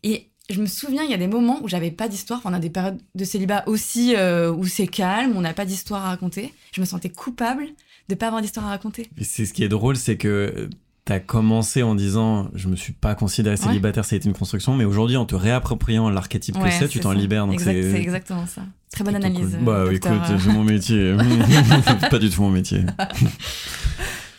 [0.03, 2.39] et je me souviens, il y a des moments où j'avais pas d'histoire.
[2.41, 5.65] Enfin, on a des périodes de célibat aussi euh, où c'est calme, on n'a pas
[5.65, 6.53] d'histoire à raconter.
[6.73, 7.65] Je me sentais coupable
[8.11, 9.09] de pas avoir d'histoire à raconter.
[9.23, 10.69] C'est ce qui est drôle, c'est que
[11.07, 14.75] t'as commencé en disant je me suis pas considéré célibataire, ça a été une construction,
[14.75, 17.47] mais aujourd'hui en te réappropriant l'archétype que Ouais, c'est, tu t'en libères.
[17.47, 18.63] Donc Exact- c'est exactement ça.
[18.93, 19.51] Très bonne analyse.
[19.57, 19.65] cool.
[19.65, 20.39] Bah euh, écoute, docteur, euh.
[20.43, 21.15] c'est mon métier.
[22.11, 22.83] pas du tout mon métier.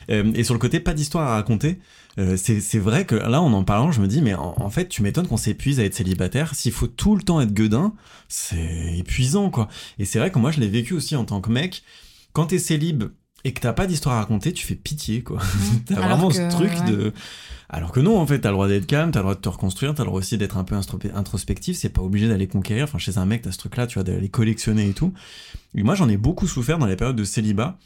[0.09, 1.79] Euh, et sur le côté pas d'histoire à raconter,
[2.17, 4.87] euh, c'est vrai que là en en parlant, je me dis mais en, en fait
[4.87, 6.55] tu m'étonnes qu'on s'épuise à être célibataire.
[6.55, 7.93] S'il faut tout le temps être gueudin,
[8.27, 9.67] c'est épuisant quoi.
[9.99, 11.83] Et c'est vrai que moi je l'ai vécu aussi en tant que mec.
[12.33, 13.05] Quand t'es célib
[13.45, 15.39] et que t'as pas d'histoire à raconter, tu fais pitié quoi.
[15.85, 16.91] t'as Alors vraiment que, ce truc ouais.
[16.91, 17.13] de.
[17.69, 19.49] Alors que non, en fait, t'as le droit d'être calme, t'as le droit de te
[19.49, 20.75] reconstruire, t'as le droit aussi d'être un peu
[21.13, 22.83] introspectif, c'est pas obligé d'aller conquérir.
[22.85, 25.13] Enfin, chez un mec, t'as ce truc-là, tu vois, d'aller collectionner et tout.
[25.73, 27.77] Et moi, j'en ai beaucoup souffert dans les périodes de célibat,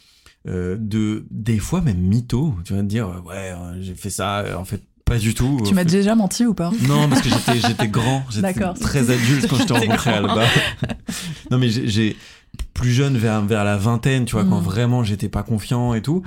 [0.47, 4.43] euh, de des fois même mytho, tu vas dire, euh, ouais, euh, j'ai fait ça,
[4.57, 5.61] en fait, pas du tout.
[5.67, 6.71] Tu m'as déjà menti ou pas?
[6.87, 10.11] Non, parce que j'étais, j'étais grand, j'étais très adulte quand je t'ai rencontré.
[10.11, 10.47] Alba.
[11.51, 12.15] non, mais j'ai, j'ai-
[12.73, 14.63] plus jeune vers, vers la vingtaine, tu vois, quand Mm.
[14.63, 16.23] vraiment j'étais pas confiant et tout.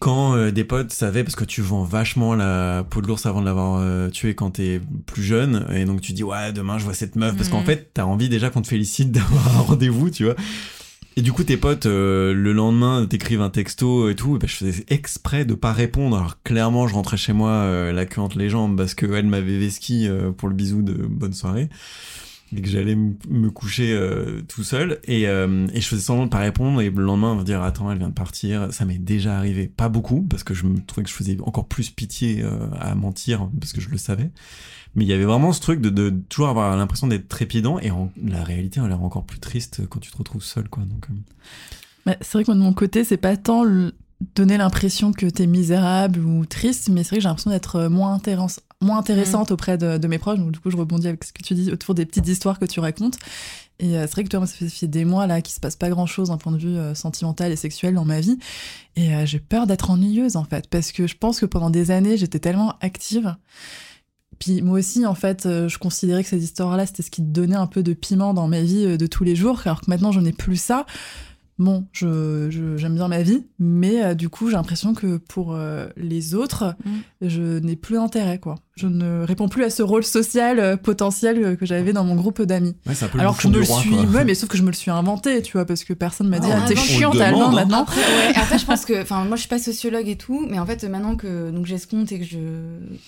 [0.00, 3.40] Quand euh, des potes savaient, parce que tu vends vachement la peau de l'ours avant
[3.40, 6.84] de l'avoir euh, tué quand t'es plus jeune, et donc tu dis, ouais, demain je
[6.84, 7.66] vois cette meuf, parce qu'en Mhm.
[7.66, 10.34] fait, t'as envie déjà qu'on te félicite d'avoir un rendez-vous, tu vois.
[11.16, 14.36] Et du coup, tes potes, euh, le lendemain, t'écrivent un texto et tout.
[14.36, 16.16] Et ben, je faisais exprès de pas répondre.
[16.16, 19.58] Alors, clairement, je rentrais chez moi euh, la queue entre les jambes parce qu'elle m'avait
[19.58, 21.68] vesqui euh, pour le bisou de bonne soirée.
[22.54, 25.00] Et que j'allais me coucher euh, tout seul.
[25.04, 26.80] Et, euh, et je faisais semblant de pas répondre.
[26.80, 28.72] Et le lendemain, on va dire Attends, elle vient de partir.
[28.72, 29.68] Ça m'est déjà arrivé.
[29.68, 32.42] Pas beaucoup, parce que je me trouvais que je faisais encore plus pitié
[32.78, 34.30] à mentir, parce que je le savais.
[34.94, 37.78] Mais il y avait vraiment ce truc de, de toujours avoir l'impression d'être trépidant.
[37.78, 40.82] Et en, la réalité a l'air encore plus triste quand tu te retrouves seul, quoi.
[40.84, 41.14] Donc, euh,
[42.06, 43.94] Bah, c'est vrai que moi, de mon côté, c'est pas tant le-
[44.36, 47.88] donner l'impression que t'es misérable ou triste, mais c'est vrai que j'ai l'impression d'être euh,
[47.88, 50.38] moins, intéress- moins intéressante auprès de, de mes proches.
[50.38, 52.66] Donc, du coup, je rebondis avec ce que tu dis autour des petites histoires que
[52.66, 53.18] tu racontes.
[53.80, 55.54] Et euh, c'est vrai que toi, moi, ça fait, ça fait des mois là qu'il
[55.54, 58.20] se passe pas grand chose d'un point de vue euh, sentimental et sexuel dans ma
[58.20, 58.38] vie.
[58.94, 61.90] Et euh, j'ai peur d'être ennuyeuse, en fait, parce que je pense que pendant des
[61.90, 63.34] années, j'étais tellement active.
[64.38, 67.56] Puis moi aussi, en fait, euh, je considérais que ces histoires-là, c'était ce qui donnait
[67.56, 70.12] un peu de piment dans ma vie euh, de tous les jours, alors que maintenant,
[70.12, 70.86] je n'ai plus ça.
[71.58, 75.54] Bon, je, je- j'aime bien ma vie, mais euh, du coup, j'ai l'impression que pour
[75.54, 76.90] euh, les autres, Mm.
[77.20, 78.56] je n'ai plus d'intérêt, quoi.
[78.74, 82.40] Je ne réponds plus à ce rôle social euh, potentiel que j'avais dans mon groupe
[82.42, 82.74] d'amis.
[82.86, 84.56] ouais, c'est un peu Alors que je me le roi, suis, ouais, mais sauf que
[84.56, 86.74] je me le suis inventé, tu vois, parce que personne m'a dit, Ah, ah, t'es
[86.74, 87.52] chiante, Alban, hein.
[87.54, 87.82] maintenant.
[87.82, 90.58] Après, ouais, après, je pense que, enfin, moi, je suis pas sociologue et tout, mais
[90.58, 92.38] en fait, maintenant que donc j'ai ce compte et que je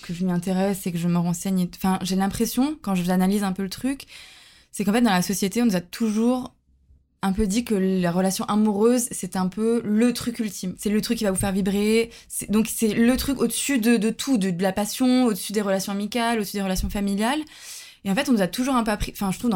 [0.03, 3.43] que je m'y intéresse et que je me renseigne, enfin, j'ai l'impression quand je analyse
[3.43, 4.05] un peu le truc,
[4.71, 6.53] c'est qu'en fait, dans la société, on nous a toujours
[7.25, 10.75] un peu dit que la relation amoureuse, c'est un peu le truc ultime.
[10.77, 12.11] C'est le truc qui va vous faire vibrer.
[12.49, 16.57] Donc c'est le truc au-dessus de, tout, de, la passion, au-dessus des relations amicales, au-dessus
[16.57, 17.39] des relations familiales.
[18.03, 19.11] Et en fait, on nous a toujours un peu appris.
[19.11, 19.49] Enfin, je trouve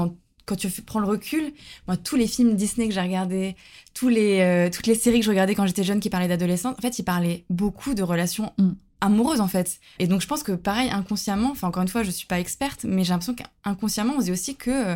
[0.47, 1.53] quand tu prends le recul,
[1.88, 3.55] moi, tous les films Disney que j'ai regardés,
[4.01, 6.82] les, euh, toutes les séries que je regardais quand j'étais jeune qui parlaient d'adolescence, en
[6.82, 8.51] fait, ils parlaient beaucoup de relations
[8.99, 9.79] amoureuses, en fait.
[9.99, 12.84] Et donc, je pense que pareil, inconsciemment, enfin, encore une fois, je suis pas experte,
[12.84, 14.95] mais j'ai l'impression qu'inconsciemment, on se dit aussi que euh,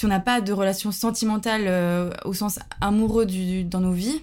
[0.00, 4.22] si on n'a pas de relation sentimentale euh, au sens amoureux du, dans nos vies,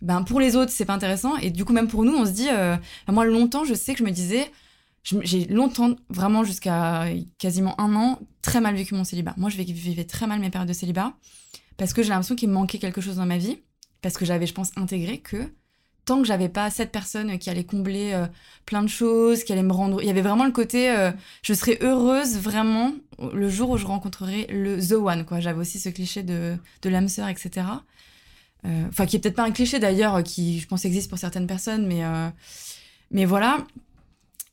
[0.00, 1.36] ben pour les autres, c'est pas intéressant.
[1.36, 3.98] Et du coup, même pour nous, on se dit, euh, moi, longtemps, je sais que
[3.98, 4.50] je me disais,
[5.02, 9.34] j'ai longtemps, vraiment jusqu'à quasiment un an, très mal vécu mon célibat.
[9.36, 11.12] Moi, je vivais très mal mes périodes de célibat
[11.76, 13.58] parce que j'ai l'impression qu'il me manquait quelque chose dans ma vie,
[14.00, 15.52] parce que j'avais, je pense, intégré que
[16.04, 18.26] tant que j'avais pas cette personne qui allait combler euh,
[18.66, 21.12] plein de choses, qui allait me rendre, il y avait vraiment le côté, euh,
[21.42, 22.92] je serais heureuse vraiment
[23.32, 25.38] le jour où je rencontrerai le the one, quoi.
[25.40, 27.66] J'avais aussi ce cliché de, de l'âme sœur, etc.
[28.66, 31.46] Euh, Enfin, qui est peut-être pas un cliché d'ailleurs, qui je pense existe pour certaines
[31.46, 32.02] personnes, mais
[33.10, 33.58] mais voilà.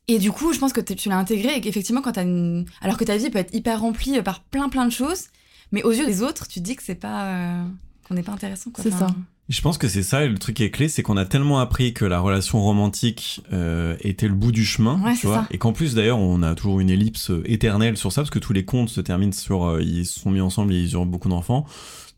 [0.08, 2.66] Et du coup, je pense que tu l'as intégré et qu'effectivement, quand t'as une...
[2.80, 5.28] alors que ta vie peut être hyper remplie par plein plein de choses,
[5.72, 7.64] mais aux yeux des autres, tu te dis que c'est pas
[8.06, 8.70] qu'on n'est pas intéressant.
[8.70, 8.82] quoi.
[8.82, 9.14] C'est Enfin, ça.
[9.50, 11.58] Je pense que c'est ça, et le truc qui est clé, c'est qu'on a tellement
[11.58, 15.46] appris que la relation romantique euh, était le bout du chemin, Ouais, tu vois, ça.
[15.50, 18.38] et qu'en plus d'ailleurs on a toujours une ellipse euh, éternelle sur ça, parce que
[18.38, 21.04] tous les contes se terminent sur euh, ils se sont mis ensemble et ils ont
[21.04, 21.66] beaucoup d'enfants,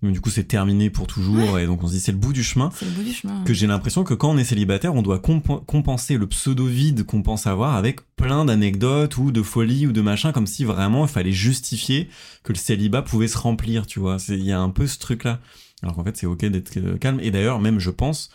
[0.03, 2.35] donc du coup c'est terminé pour toujours, et donc on se dit c'est le bout
[2.35, 3.42] du chemin, C'est le bout du chemin.
[3.45, 7.23] que j'ai l'impression que quand on est célibataire, on doit comp- compenser le pseudo-vide qu'on
[7.23, 11.11] pense avoir avec plein d'anecdotes ou de folies ou de machin, comme si vraiment il
[11.11, 12.11] fallait justifier
[12.42, 14.18] que le célibat pouvait se remplir, tu vois.
[14.29, 15.40] Il y a un peu ce truc-là.
[15.85, 17.18] Alors qu'en fait, c'est ok d'être euh, calme.
[17.23, 18.31] Et d'ailleurs, même je pense,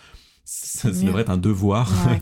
[0.45, 1.91] ça, devrait être un devoir.
[2.07, 2.21] Ouais.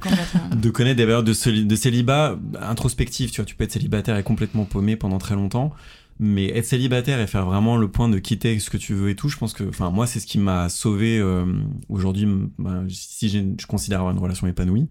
[0.57, 4.17] De connaître des périodes de, céli- de célibat introspectif, tu vois, tu peux être célibataire
[4.17, 5.71] et complètement paumé pendant très longtemps,
[6.19, 9.15] mais être célibataire et faire vraiment le point de quitter ce que tu veux et
[9.15, 11.45] tout, je pense que, enfin, moi, c'est ce qui m'a sauvé euh,
[11.89, 12.27] aujourd'hui.
[12.57, 14.87] bah, si je considère avoir une relation épanouie,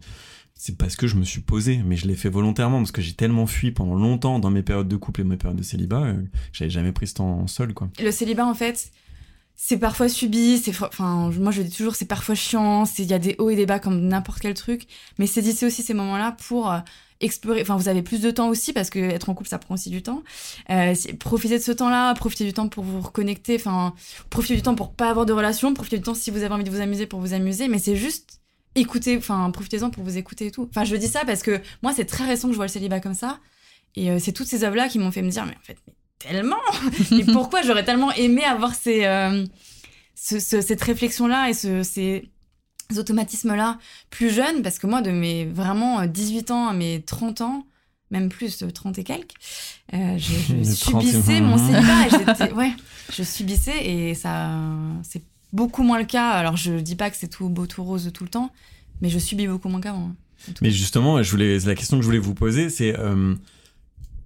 [0.55, 3.15] c'est parce que je me suis posé, mais je l'ai fait volontairement parce que j'ai
[3.15, 6.15] tellement fui pendant longtemps dans mes périodes de couple et mes périodes de célibat euh,
[6.15, 7.89] que j'avais jamais pris ce temps seul, quoi.
[8.01, 8.93] Le célibat, en fait,
[9.57, 13.19] c'est parfois subi, c'est, enfin, moi je dis toujours, c'est parfois chiant, il y a
[13.19, 14.87] des hauts et des bas comme n'importe quel truc,
[15.19, 16.81] mais saisissez aussi ces moments-là pour euh,
[17.21, 19.75] explorer, enfin, vous avez plus de temps aussi, parce que être en couple, ça prend
[19.75, 20.23] aussi du temps.
[20.71, 23.95] Euh, profitez de ce temps-là, profitez du temps pour vous reconnecter, enfin,
[24.31, 26.65] profitez du temps pour pas avoir de relation, profitez du temps si vous avez envie
[26.65, 28.41] de vous amuser pour vous amuser, mais c'est juste
[28.75, 30.67] écoutez, enfin, profitez-en pour vous écouter et tout.
[30.69, 33.01] Enfin, je dis ça parce que moi, c'est très récent que je vois le célibat
[33.01, 33.39] comme ça,
[33.95, 35.79] et euh, c'est toutes ces œuvres-là qui m'ont fait me dire, mais en fait,
[36.29, 36.57] tellement
[37.13, 39.45] et pourquoi j'aurais tellement aimé avoir ces, euh,
[40.15, 42.31] ce- ce- cette réflexion-là et ce- ces
[42.97, 43.79] automatismes-là
[44.11, 47.67] plus jeune Parce que moi, de mes vraiment euh, 18 ans à mes 30 ans,
[48.11, 49.33] même plus, euh, 30 et quelques,
[49.95, 52.07] euh, je, je Les 30 et- subissais mon célibat.
[52.07, 52.73] Et j'étais- ouais,
[53.13, 54.51] je subissais et ça,
[55.03, 56.31] c'est beaucoup moins le cas.
[56.31, 58.51] Alors, je dis pas que c'est tout beau, tout rose tout le temps,
[59.01, 60.13] mais je subis beaucoup moins qu'avant.
[60.61, 63.35] Mais justement, je voulais, la question que je voulais vous poser, c'est euh,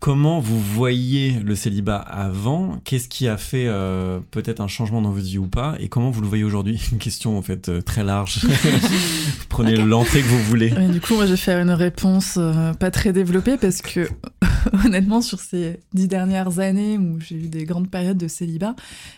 [0.01, 2.81] comment vous voyez le célibat avant?
[2.85, 5.77] Qu'est-ce qui a fait euh, peut-être un changement dans votre vie ou pas?
[5.81, 6.81] Et comment vous le voyez aujourd'hui?
[6.93, 8.47] Une question en fait euh, très large.
[9.49, 10.69] Prenez l'entrée que vous voulez.
[10.69, 14.09] Et du coup, moi, je vais faire une réponse euh, pas très développée parce que,
[14.85, 18.77] honnêtement, sur ces dix dernières années où j'ai eu des grandes périodes de célibat,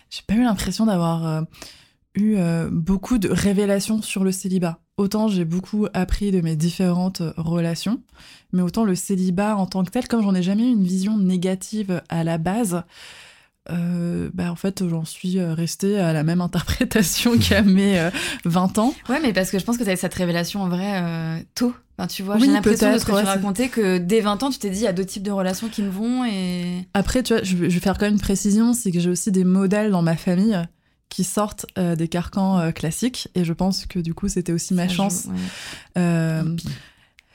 [0.09, 1.45] j'ai pas eu l'impression d'avoir
[2.15, 2.37] eu
[2.71, 4.79] beaucoup de révélations sur le célibat.
[5.01, 7.99] Autant j'ai beaucoup appris de mes différentes euh, relations,
[8.53, 11.17] mais autant le célibat en tant que tel, comme j'en ai jamais eu une vision
[11.17, 12.83] négative à la base,
[13.71, 18.09] euh, bah en fait j'en suis euh, restée à la même interprétation qu'à mes euh,
[18.45, 18.93] 20 ans.
[19.09, 21.73] Ouais, mais parce que je pense que tu as cette révélation en vrai euh, tôt.
[21.97, 24.21] Enfin, tu vois, Oui, j'ai l'impression de ce que tu ouais, c'est- racontais que dès
[24.21, 26.25] 20 ans, tu t'es dit il y a deux types de relations qui me vont
[26.25, 26.87] et.
[26.93, 29.09] Après, tu vois, je vais je vais faire quand même une précision, c'est que j'ai
[29.09, 30.59] aussi des modèles dans ma famille
[31.11, 34.73] qui sortent euh, des carcans euh, classiques, et je pense que du coup, c'était aussi
[34.73, 35.23] ma Ça chance.
[35.25, 35.37] joue, ouais.
[35.97, 36.55] Euh,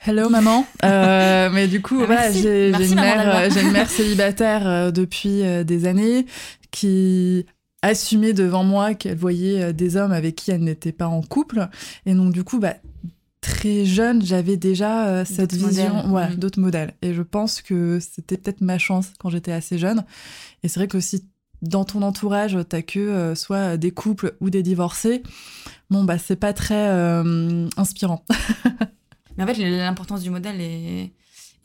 [0.05, 0.65] hello maman.
[0.83, 5.85] Euh, mais du coup, Ah, voilà, j'ai une, mère, une célibataire euh, depuis euh, des
[5.85, 6.25] années
[6.71, 7.45] qui
[7.83, 11.67] assumait devant moi qu'elle voyait euh, des hommes avec qui elle n'était pas en couple,
[12.07, 12.73] et donc du coup, bah
[13.41, 16.11] très jeune, j'avais déjà euh, cette D'autres vision, modèles.
[16.11, 16.35] ouais, Mm.
[16.35, 16.93] d'autres modèles.
[17.03, 20.03] Et je pense que c'était peut-être ma chance quand j'étais assez jeune.
[20.63, 21.23] Et c'est vrai que si
[21.61, 25.23] dans ton entourage, t'as que euh, soit des couples ou des divorcés,
[25.89, 28.23] bon, bah, c'est pas très euh, inspirant.
[29.37, 31.11] Mais en fait, l'importance du modèle est,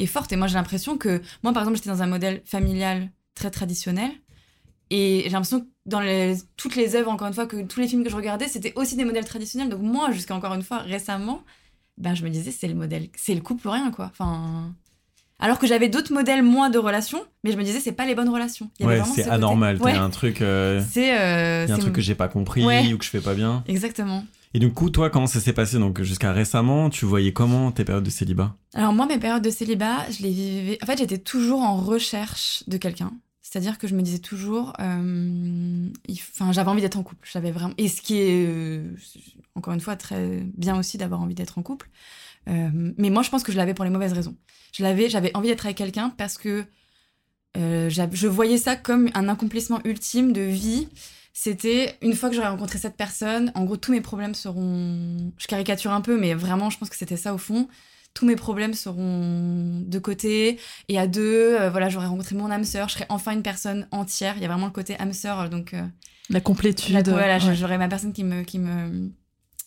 [0.07, 0.33] forte.
[0.33, 1.22] Et moi, j'ai l'impression que.
[1.42, 4.11] Moi, par exemple, j'étais dans un modèle familial très traditionnel.
[4.90, 6.02] Et j'ai l'impression que dans
[6.57, 8.96] toutes les œuvres, encore une fois, que tous les films que je regardais, c'était aussi
[8.96, 9.68] des modèles traditionnels.
[9.68, 11.44] Donc, moi, jusqu'à encore une fois, récemment,
[11.96, 14.07] ben, je me disais, c'est le modèle, c'est le couple ou rien, quoi.
[14.11, 14.74] Enfin.
[15.42, 18.14] Alors que j'avais d'autres modèles, moi, de relations, mais je me disais, c'est pas les
[18.14, 18.70] bonnes relations.
[18.78, 19.76] Il y avait Ouais, c'est ce côté- anormal.
[19.83, 19.92] Ouais.
[19.92, 21.18] T'as un truc, euh, C'est.
[21.20, 22.92] euh, un truc que j'ai pas compris Ouais.
[22.92, 23.64] ou que je fais pas bien.
[23.66, 24.24] Exactement.
[24.55, 27.85] Et du coup, toi, comment ça s'est passé Donc, jusqu'à récemment, tu voyais comment tes
[27.85, 28.55] périodes de célibat?
[28.74, 30.78] Alors moi, mes périodes de célibat, je les vivais...
[30.83, 33.12] En fait, j'étais toujours en recherche de quelqu'un.
[33.40, 34.74] C'est-à-dire que je me disais toujours...
[34.81, 37.26] euh, Enfin, j'avais envie d'être en couple.
[37.33, 37.74] J'avais vraiment...
[37.78, 38.85] Et ce qui est, euh,
[39.57, 41.88] encore une fois, très bien aussi d'avoir envie d'être en couple.
[42.48, 44.37] Euh, mais moi, je pense que je l'avais pour les mauvaises raisons.
[44.72, 46.64] Je l'avais, j'avais envie d'être avec quelqu'un parce que
[47.57, 50.88] euh, je voyais ça comme un accomplissement ultime de vie.
[51.35, 55.33] C'était une fois que j'aurais rencontré cette personne, en gros, tous mes problèmes seront.
[55.38, 57.68] Je caricature un peu, mais vraiment, je pense que c'était ça au fond.
[58.14, 61.57] Tous mes problèmes seront de côté et à deux.
[61.59, 62.88] euh, voilà, j'aurais rencontré mon âme sœur.
[62.88, 64.35] Je serais enfin une personne entière.
[64.37, 65.74] Il y a vraiment le côté âme sœur, donc.
[66.28, 66.92] La complétude.
[66.94, 67.55] la- voilà, ouais.
[67.55, 69.11] j'aurais ma personne qui me, qui me,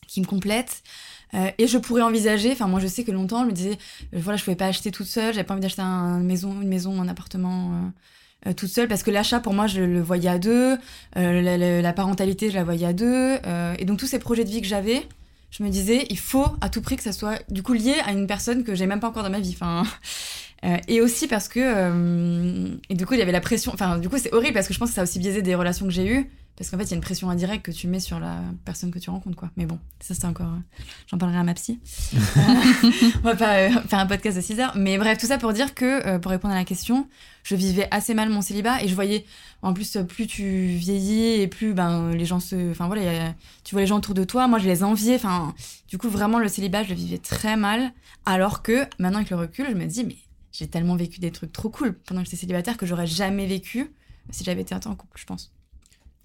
[0.07, 0.83] qui me complète.
[1.33, 3.77] Euh, et je pourrais envisager, enfin moi je sais que longtemps je me disais,
[4.13, 6.61] euh, voilà, je pouvais pas acheter toute seule, j'avais pas envie d'acheter un- une maison,
[6.61, 7.71] une maison, un appartement
[8.47, 10.77] euh, toute seule, parce que l'achat pour moi je le voyais à deux,
[11.15, 13.37] la, parentalité je la voyais à deux,
[13.79, 15.07] et donc tous ces projets de vie que j'avais,
[15.49, 18.11] je me disais, il faut à tout prix que ça soit du coup lié à
[18.11, 19.55] une personne que j'ai même pas encore dans ma vie.
[19.59, 19.83] Enfin,
[20.65, 23.97] euh, et aussi parce que, euh, et du coup il y avait la pression, enfin
[23.99, 25.85] du coup c'est horrible parce que je pense que ça a aussi biaisé des relations
[25.85, 26.29] que j'ai eues.
[26.57, 28.89] Parce qu'en fait, il y a une pression indirecte que tu mets sur la personne
[28.89, 29.51] que tu rencontres, quoi.
[29.57, 30.47] Mais bon, ça, c'est encore.
[30.47, 30.79] euh,
[31.11, 31.81] J'en parlerai à ma psy.
[33.23, 34.71] On va pas faire un podcast de 6 heures.
[34.77, 37.07] Mais bref, tout ça pour dire que, pour répondre à la question,
[37.43, 39.25] je vivais assez mal mon célibat et je voyais,
[39.63, 42.71] en plus, plus tu vieillis et plus ben, les gens se.
[42.71, 43.33] Enfin voilà, a-
[43.65, 44.47] tu vois les gens autour de toi.
[44.47, 45.15] Moi, je les enviais.
[45.15, 45.53] Enfin,
[45.89, 47.91] du coup, vraiment, le célibat, je le vivais très mal.
[48.25, 50.15] Alors que, maintenant, avec le recul, je me dis, mais
[50.57, 53.91] j'ai tellement vécu des trucs trop cool pendant que j'étais célibataire que j'aurais jamais vécu
[54.31, 55.51] si j'avais été un temps en couple, je pense.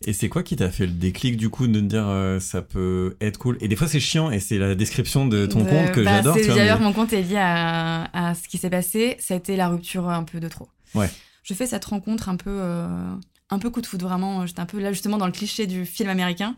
[0.06, 2.62] Et c'est quoi qui t'a fait le déclic du coup de te dire euh, ça
[2.62, 3.58] peut être cool?
[3.60, 6.36] Et des fois c'est chiant et c'est la description de ton compte que bah, j'adore.
[6.36, 9.16] D'ailleurs, mais- mon compte est lié à, à ce qui s'est passé.
[9.18, 10.68] Ça a été la rupture un peu de trop.
[10.94, 11.10] Ouais.
[11.42, 12.86] Je fais cette rencontre un peu, euh,
[13.50, 14.46] un peu coup de foudre, vraiment.
[14.46, 16.56] J'étais un peu là, justement, dans le cliché du film américain.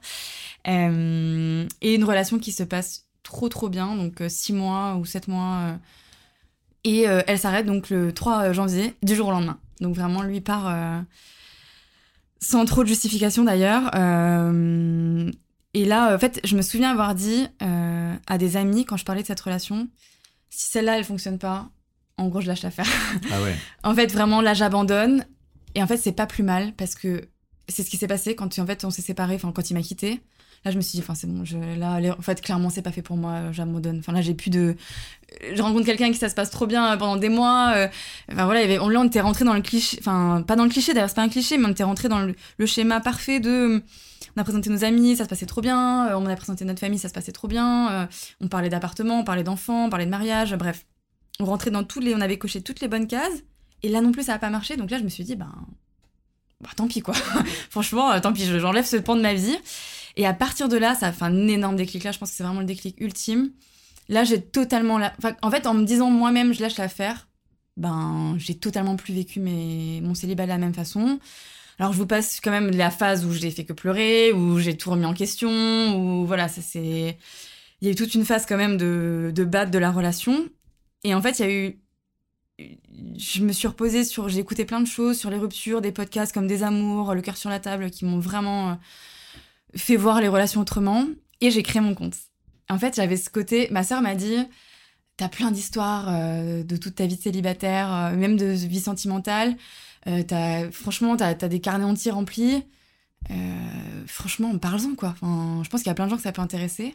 [0.68, 3.96] Euh, et une relation qui se passe trop, trop bien.
[3.96, 5.78] Donc, six mois ou sept mois.
[6.86, 9.58] Euh, et euh, elle s'arrête donc le 3 janvier, du jour au lendemain.
[9.80, 10.68] Donc, vraiment, lui part.
[10.68, 11.00] euh,
[12.40, 13.90] sans trop de justification d'ailleurs.
[13.94, 15.30] Euh,
[15.74, 19.04] et là, en fait, je me souviens avoir dit euh, à des amis quand je
[19.04, 19.88] parlais de cette relation,
[20.50, 21.70] si celle-là elle fonctionne pas,
[22.18, 22.88] en gros je lâche l'affaire.
[23.32, 23.54] Ah ouais.
[23.84, 25.24] en fait, vraiment là j'abandonne.
[25.74, 27.22] Et en fait, c'est pas plus mal parce que
[27.68, 29.82] c'est ce qui s'est passé quand en fait on s'est séparés, enfin quand il m'a
[29.82, 30.20] quitté.
[30.64, 32.92] Là, je me suis dit, enfin c'est bon, je, là, en fait, clairement, c'est pas
[32.92, 33.98] fait pour moi, j'abandonne.
[33.98, 34.76] Enfin là, j'ai plus de.
[35.54, 37.72] Je rencontre quelqu'un qui ça se passe trop bien euh, pendant des mois.
[37.74, 37.88] euh,
[38.30, 40.70] Enfin voilà, il y là, on était rentré dans le cliché, enfin pas dans le
[40.70, 43.82] cliché d'ailleurs, c'est pas un cliché, mais on était rentré dans le, schéma parfait de.
[44.36, 46.08] On a présenté nos amis, ça se passait trop bien.
[46.10, 48.08] euh, On a présenté notre famille, ça se passait trop bien.
[48.40, 50.86] On parlait d'appartement, on parlait d'enfants, on parlait de mariage, bref.
[51.40, 53.42] On rentrait dans tous les, on avait coché toutes les bonnes cases.
[53.82, 54.76] Et là non plus, ça a pas marché.
[54.76, 55.50] Donc là, je me suis dit, ben,
[56.60, 57.14] bah, tant pis quoi.
[57.70, 59.56] Franchement, tant pis, je- j'enlève ce pan de ma vie.
[60.16, 62.04] Et à partir de là, ça a fait un énorme déclic.
[62.04, 63.50] Là, je pense que c'est vraiment le déclic ultime.
[64.08, 65.00] Là, j'ai totalement.
[65.42, 67.28] En fait, en me disant moi-même, je lâche l'affaire,
[67.76, 70.00] ben, j'ai totalement plus vécu mes...
[70.02, 71.18] mon célibat de la même façon.
[71.78, 74.76] Alors, je vous passe quand même la phase où j'ai fait que pleurer, où j'ai
[74.76, 75.50] tout remis en question,
[75.96, 77.18] où voilà, c'est.
[77.80, 80.48] Il y a eu toute une phase quand même de, de bad de la relation.
[81.04, 81.78] Et en fait, il y a eu.
[83.16, 84.28] Je me suis reposée sur.
[84.28, 87.36] J'ai écouté plein de choses sur les ruptures, des podcasts comme Des Amours, Le cœur
[87.36, 88.78] sur la table, qui m'ont vraiment
[89.74, 91.06] fait voir les relations autrement.
[91.40, 92.14] Et j'ai créé mon compte.
[92.70, 93.68] En fait, j'avais ce côté.
[93.70, 94.36] Ma sœur m'a dit
[95.16, 99.56] T'as plein d'histoires euh, de toute ta vie de célibataire, euh, même de vie sentimentale.
[100.06, 102.62] Euh, t'as- franchement, t'as as des carnets entiers remplis.
[103.30, 103.34] Euh,
[104.06, 105.10] franchement, parle-en, quoi.
[105.10, 106.94] Enfin, je pense qu'il y a plein de gens que ça peut intéresser.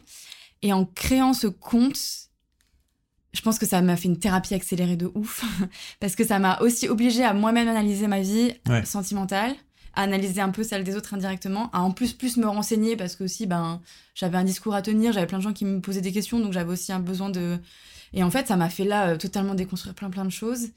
[0.62, 1.96] Et en créant ce compte,
[3.32, 5.44] je pense que ça m'a fait une thérapie accélérée de ouf.
[6.00, 8.84] parce que ça m'a aussi obligée à moi-même analyser ma vie Ouais.
[8.84, 9.54] sentimentale,
[10.02, 13.24] analyser un peu celle des autres indirectement, à en plus plus me renseigner parce que
[13.24, 13.80] aussi, ben,
[14.14, 16.52] j'avais un discours à tenir, j'avais plein de gens qui me posaient des questions, donc
[16.52, 17.58] j'avais aussi un besoin de...
[18.14, 20.68] Et en fait, ça m'a fait là euh, totalement déconstruire plein plein de choses.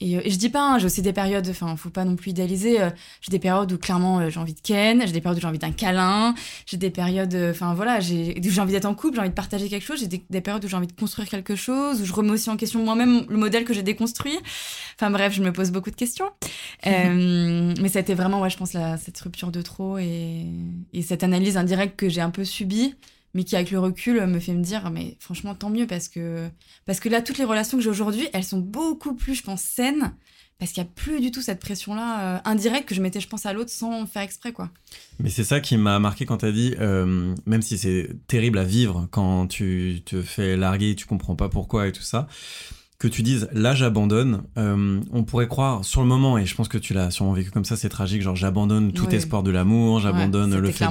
[0.00, 2.16] Et, euh, et je dis pas, hein, j'ai aussi des périodes, enfin, faut pas non
[2.16, 2.80] plus idéaliser.
[2.80, 5.40] euh, j'ai des périodes où clairement euh, j'ai envie de Ken, j'ai des périodes où
[5.40, 6.34] j'ai envie d'un câlin,
[6.66, 9.68] j'ai des périodes, euh, enfin voilà, j'ai envie d'être en couple, j'ai envie de partager
[9.68, 12.12] quelque chose, j'ai des, des périodes où j'ai envie de construire quelque chose, où je
[12.12, 14.36] remets aussi en question moi-même le modèle que j'ai déconstruit.
[14.96, 16.30] Enfin bref, je me pose beaucoup de questions.
[16.84, 20.46] Mais ça a été vraiment, ouais, je pense, la, cette rupture de trop et,
[20.92, 22.94] et cette analyse indirecte que j'ai un peu subie,
[23.34, 26.48] mais qui avec le recul me fait me dire, mais franchement, tant mieux parce que
[26.86, 29.62] parce que là, toutes les relations que j'ai aujourd'hui, elles sont beaucoup plus, je pense,
[29.62, 30.12] saines.
[30.60, 33.26] Parce qu'il n'y a plus du tout cette pression-là euh, indirecte que je mettais, je
[33.26, 34.70] pense, à l'autre sans faire exprès, quoi.
[35.18, 38.64] Mais c'est ça qui m'a marqué quand t'as dit, euh, même si c'est terrible à
[38.64, 42.28] vivre quand tu te fais larguer, tu comprends pas pourquoi et tout ça,
[43.04, 46.68] que tu dises là j'abandonne, euh, on pourrait croire sur le moment, et je pense
[46.68, 49.14] que tu l'as sûrement vécu comme ça, c'est tragique, genre j'abandonne tout Oui.
[49.14, 50.84] espoir de l'amour, j'abandonne le fait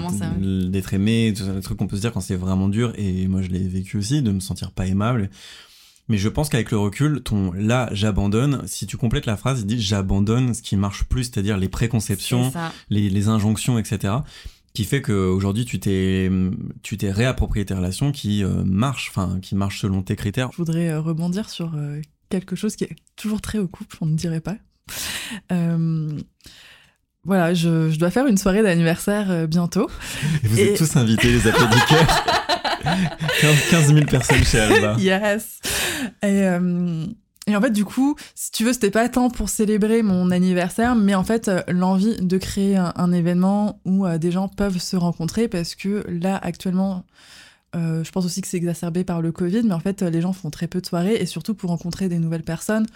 [0.70, 3.28] d'être aimé, tout ça, des trucs qu'on peut se dire quand c'est vraiment dur, et
[3.28, 5.30] moi je l'ai vécu aussi, de me sentir pas aimable.
[6.10, 9.66] Mais je pense qu'avec le recul, ton là j'abandonne, si tu complètes la phrase, il
[9.66, 12.52] dit j'abandonne ce qui marche plus, c'est-à-dire les préconceptions,
[12.90, 14.16] les injonctions, etc.
[14.74, 16.32] Qui fait qu'aujourd'hui, tu t'es,
[16.82, 20.50] tu t'es réapproprié tes relations qui euh, marchent, enfin, qui marchent selon tes critères.
[20.52, 24.08] Je voudrais euh, rebondir sur euh, quelque chose qui est toujours très au couple, on
[24.08, 24.56] ne dirait pas.
[25.52, 26.18] Euh,
[27.24, 29.90] voilà, je, je dois faire une soirée d'anniversaire bientôt.
[30.44, 32.26] Et vous Et- êtes tous invités, les applaudisseurs.
[33.42, 34.96] 15, 15 000 personnes chez Alba.
[35.00, 35.60] Yes.
[36.24, 37.06] Et, euh,
[37.48, 40.96] et en fait, du coup, si tu veux, c'était pas tant pour célébrer mon anniversaire,
[40.96, 44.80] mais en fait, euh, l'envie de créer un, un événement où euh, des gens peuvent
[44.80, 47.04] se rencontrer parce que là, actuellement,
[47.76, 50.32] euh, je pense aussi que c'est exacerbé par le Covid, mais en fait, les gens
[50.32, 52.88] font très peu de soirées et surtout pour rencontrer des nouvelles personnes,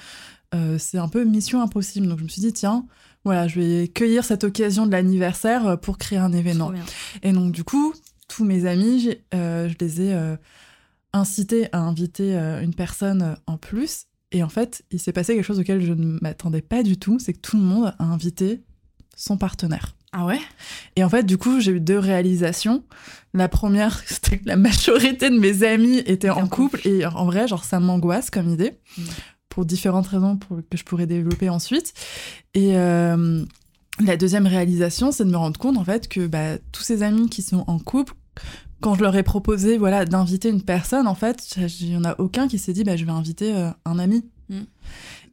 [0.56, 2.08] euh, c'est un peu mission impossible.
[2.08, 2.86] Donc, je me suis dit, tiens,
[3.26, 6.72] voilà, je vais cueillir cette occasion de l'anniversaire pour créer un événement.
[7.22, 7.94] Et donc, du coup,
[8.30, 10.38] tous mes amis, je les ai
[11.12, 14.06] incités à inviter une personne en plus.
[14.32, 17.18] Et en fait, il s'est passé quelque chose auquel je ne m'attendais pas du tout,
[17.20, 18.62] c'est que tout le monde a invité
[19.16, 19.96] son partenaire.
[20.12, 20.40] Ah ouais?
[20.96, 22.84] Et en fait, du coup, j'ai eu deux réalisations.
[23.34, 26.86] La première, c'était que la majorité de mes amis étaient en couple.
[26.88, 28.74] Et en vrai, genre, ça m'angoisse comme idée.
[28.98, 29.04] Mm.
[29.50, 31.94] Pour différentes raisons pour, que je pourrais développer ensuite.
[32.54, 33.44] Et euh,
[34.00, 37.30] la deuxième réalisation, c'est de me rendre compte, en fait, que bah, tous ces amis
[37.30, 38.14] qui sont en couple,
[38.82, 42.16] quand je leur ai proposé voilà, d'inviter une personne, en fait, il n'y en a
[42.20, 44.26] aucun qui s'est dit, bah, je vais inviter euh, un ami.
[44.50, 44.62] Mm.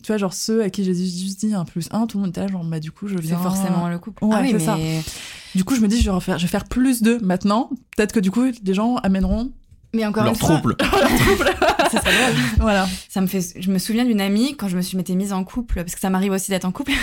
[0.02, 2.30] Tu vois, genre ceux à qui j'ai juste dit un plus un, tout le monde
[2.30, 3.38] était là, genre, bah, du coup, je C'est viens.
[3.38, 4.24] forcément le couple.
[4.24, 5.02] Ouais, ah oui, c'est mais...
[5.02, 5.10] ça.
[5.54, 7.70] Du coup, je me dis, je vais, faire, je vais faire plus d'eux maintenant.
[7.96, 9.50] Peut-être que du coup, les gens amèneront
[9.94, 10.76] mais encore Leur une fois, trouble.
[11.94, 12.42] ça serait drôle.
[12.58, 12.88] voilà.
[13.08, 15.44] Ça me fait, je me souviens d'une amie quand je me suis m'étais mise en
[15.44, 16.92] couple parce que ça m'arrive aussi d'être en couple.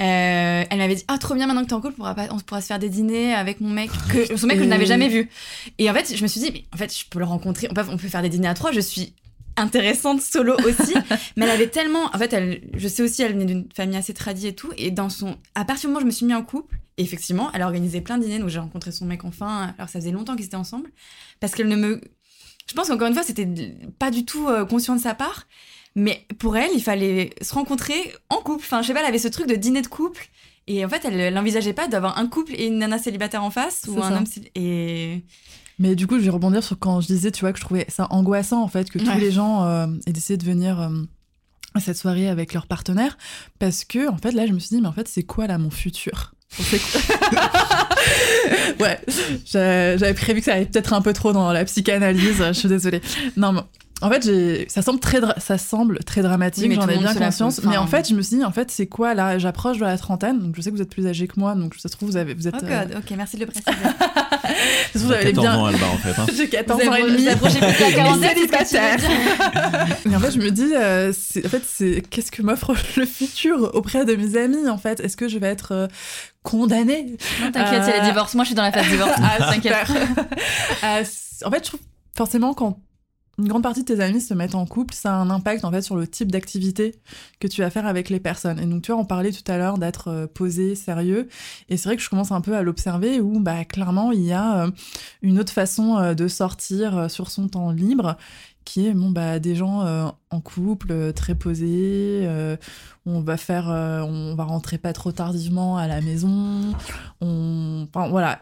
[0.00, 2.28] Euh, elle m'avait dit ah trop bien maintenant que t'es en couple, on pourra, pas-
[2.30, 4.86] on pourra se faire des dîners avec mon mec, que son mec que je n'avais
[4.86, 5.28] jamais vu.
[5.78, 7.74] Et en fait je me suis dit mais en fait je peux le rencontrer, on
[7.74, 8.70] peut, on peut faire des dîners à trois.
[8.70, 9.12] Je suis
[9.56, 10.94] intéressante solo aussi,
[11.36, 14.14] mais elle avait tellement, en fait elle, je sais aussi elle venait d'une famille assez
[14.14, 16.34] tradie et tout, et dans son, à partir du moment où je me suis mis
[16.34, 19.24] en couple, et effectivement elle a organisé plein de dîners, donc j'ai rencontré son mec
[19.24, 20.90] enfin, alors ça faisait longtemps qu'ils étaient ensemble,
[21.40, 22.00] parce qu'elle ne me
[22.68, 23.48] je pense qu'encore une fois, c'était
[23.98, 25.46] pas du tout euh, conscient de sa part.
[25.94, 28.62] Mais pour elle, il fallait se rencontrer en couple.
[28.64, 30.28] Enfin, je sais pas, elle avait ce truc de dîner de couple.
[30.68, 33.82] Et en fait, elle n'envisageait pas d'avoir un couple et une nana célibataire en face
[33.88, 34.16] ou un ça.
[34.18, 35.24] homme Et
[35.78, 37.86] Mais du coup, je vais rebondir sur quand je disais, tu vois, que je trouvais
[37.88, 40.90] ça angoissant, en fait, que tous les gens euh, aient décidé de venir euh,
[41.74, 43.16] à cette soirée avec leur partenaire.
[43.58, 45.56] Parce que, en fait, là, je me suis dit, mais en fait, c'est quoi, là,
[45.56, 46.34] mon futur?
[46.50, 47.00] C'est quoi?
[48.80, 48.98] Ouais,
[49.46, 52.68] j'a- j'avais prévu que ça allait peut-être un peu trop dans la psychanalyse, je suis
[52.68, 53.00] désolée.
[53.36, 53.60] Non, mais
[54.00, 57.58] en fait, ça semble très, ça semble très dramatique, Oui, j'en ai bien conscience.
[57.58, 59.38] enfin- Mais en fait, je me suis dit, en fait, c'est quoi là?
[59.38, 61.74] J'approche de la trentaine, donc je sais que vous êtes plus âgé que moi, donc
[61.76, 62.54] ça se trouve, vous, avez, vous êtes.
[62.60, 63.70] oh euh, god, ok, merci de le préciser.
[64.94, 65.58] vous Vous avez avez 14 bien.
[65.58, 66.20] ans, Alba, en fait.
[66.20, 66.26] hein.
[66.36, 67.22] J'ai 14 Vous ans et demi.
[67.24, 68.38] vous approchez plus la quarantaine.
[70.06, 71.10] Mais en fait, je me dis, euh,
[71.44, 75.00] en fait, c'est qu'est-ce que m'offre le futur auprès de mes amis, en fait?
[75.00, 75.86] Est-ce que je vais être euh,
[76.42, 77.16] condamnée?
[77.42, 78.34] Non, t'inquiète, il y a Euh, les divorces.
[78.34, 79.12] Moi, je suis dans la phase divorce.
[79.22, 79.74] Ah, t'inquiète.
[79.86, 79.90] super.
[80.84, 81.04] Euh,
[81.44, 81.80] en fait, je trouve
[82.16, 82.78] forcément quand
[83.38, 85.70] une grande partie de tes amis se mettent en couple, ça a un impact en
[85.70, 86.96] fait sur le type d'activité
[87.38, 88.58] que tu vas faire avec les personnes.
[88.58, 91.28] Et donc tu vois, on parlait tout à l'heure d'être euh, posé, sérieux,
[91.68, 94.32] et c'est vrai que je commence un peu à l'observer où bah clairement il y
[94.32, 94.70] a euh,
[95.22, 98.16] une autre façon euh, de sortir sur son temps libre
[98.64, 102.28] qui est bon bah des gens en couple très posés
[103.06, 106.74] on va faire on va rentrer pas trop tardivement à la maison
[107.22, 108.40] on enfin voilà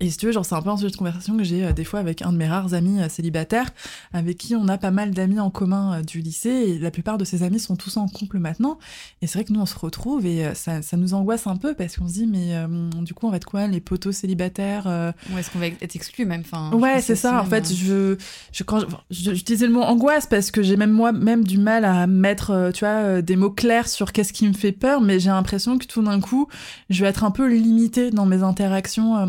[0.00, 1.72] et si tu veux, genre, c'est un peu un sujet de conversation que j'ai euh,
[1.72, 3.70] des fois avec un de mes rares amis euh, célibataires,
[4.12, 7.18] avec qui on a pas mal d'amis en commun euh, du lycée, et la plupart
[7.18, 8.78] de ces amis sont tous en couple maintenant.
[9.22, 11.74] Et c'est vrai que nous, on se retrouve, et ça, ça nous angoisse un peu,
[11.74, 12.54] parce qu'on se dit, mais
[13.02, 14.86] du coup, on va être quoi, les poteaux célibataires
[15.32, 17.40] Ou est-ce qu'on va être exclu même enfin, Ouais, c'est ça.
[17.40, 18.16] En même, fait, je,
[18.52, 18.80] je, quand
[19.10, 22.80] je, le mot angoisse parce que j'ai même moi même du mal à mettre, tu
[22.80, 25.00] vois, des mots clairs sur qu'est-ce qui me fait peur.
[25.00, 26.48] Mais j'ai l'impression que tout d'un coup,
[26.90, 29.26] je vais être un peu limitée dans mes interactions euh,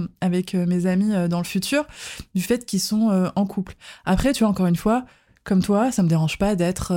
[0.55, 1.85] euh, mes amis euh, dans le futur
[2.35, 3.75] du fait qu'ils sont euh, en couple.
[4.05, 5.05] Après, tu vois, encore une fois,
[5.43, 6.93] comme toi, ça me dérange pas d'être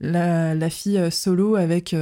[0.00, 1.94] la, fille solo avec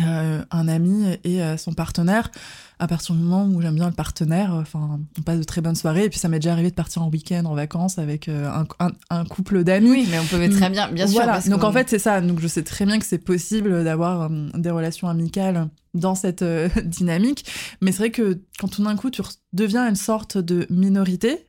[0.00, 2.30] euh, un ami et euh, son partenaire.
[2.78, 5.60] À partir du moment où j'aime bien le partenaire, euh, enfin, on passe de très
[5.60, 6.04] bonnes soirées.
[6.04, 8.90] Et puis ça m'est déjà arrivé de partir en week-end, en vacances avec un, un-
[9.10, 9.90] un couple d'amis.
[9.90, 11.14] Oui, mais on peut très bien, bien sûr.
[11.16, 11.32] Voilà.
[11.34, 12.20] parce Donc en fait, c'est ça.
[12.20, 16.42] Donc je sais très bien que c'est possible d'avoir des relations amicales dans cette
[16.84, 17.44] dynamique.
[17.80, 19.22] Mais c'est vrai que quand tout d'un coup tu
[19.52, 21.46] deviens une sorte de minorité,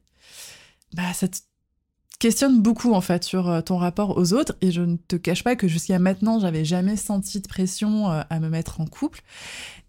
[0.96, 1.38] bah ça te
[2.24, 5.44] questionnes beaucoup en fait sur euh, ton rapport aux autres et je ne te cache
[5.44, 9.20] pas que jusqu'à maintenant j'avais jamais senti de pression euh, à me mettre en couple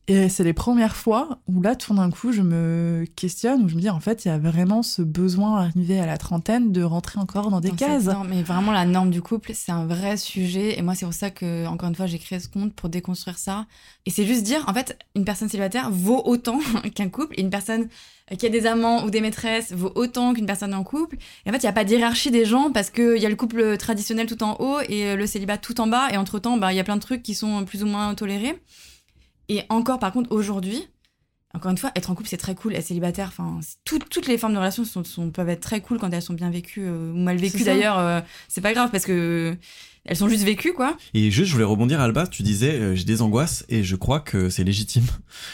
[0.09, 3.77] et c'est les premières fois où là tout d'un coup je me questionne où je
[3.77, 6.83] me dis en fait il y a vraiment ce besoin arrivé à la trentaine de
[6.83, 10.17] rentrer encore dans des cases Non, mais vraiment, la norme du couple, c'est un vrai
[10.17, 10.79] sujet.
[10.79, 13.39] Et moi, c'est pour ça que, encore une fois, j'ai créé ce compte pour déconstruire
[13.39, 13.67] ça.
[14.05, 16.59] Et c'est juste dire, en fait, une personne célibataire vaut autant
[16.95, 17.35] qu'un couple.
[17.39, 17.89] Et une personne
[18.39, 21.17] qui a des amants ou des maîtresses vaut autant qu'une personne en couple.
[21.45, 23.29] Et en fait, il n'y a pas de hiérarchie des gens parce qu'il y a
[23.29, 26.09] le couple traditionnel tout en haut et le célibat tout en bas.
[26.11, 28.59] Et entre-temps, bah, il y a plein de trucs qui sont plus ou moins tolérés.
[29.49, 30.89] Et encore, par contre, aujourd'hui,
[31.53, 32.75] encore une fois, être en couple, c'est très cool.
[32.75, 35.99] Être célibataire, enfin, tout- toutes les formes de relations sont, sont- peuvent être très cool
[35.99, 37.99] quand elles sont bien vécues euh, ou mal vécues d'ailleurs.
[37.99, 39.55] euh, c'est pas grave parce que
[40.07, 40.97] elles sont juste vécues, quoi.
[41.15, 44.21] Et juste, je voulais rebondir, Alba, tu disais, euh, j'ai des angoisses, et je crois
[44.21, 45.05] que c'est légitime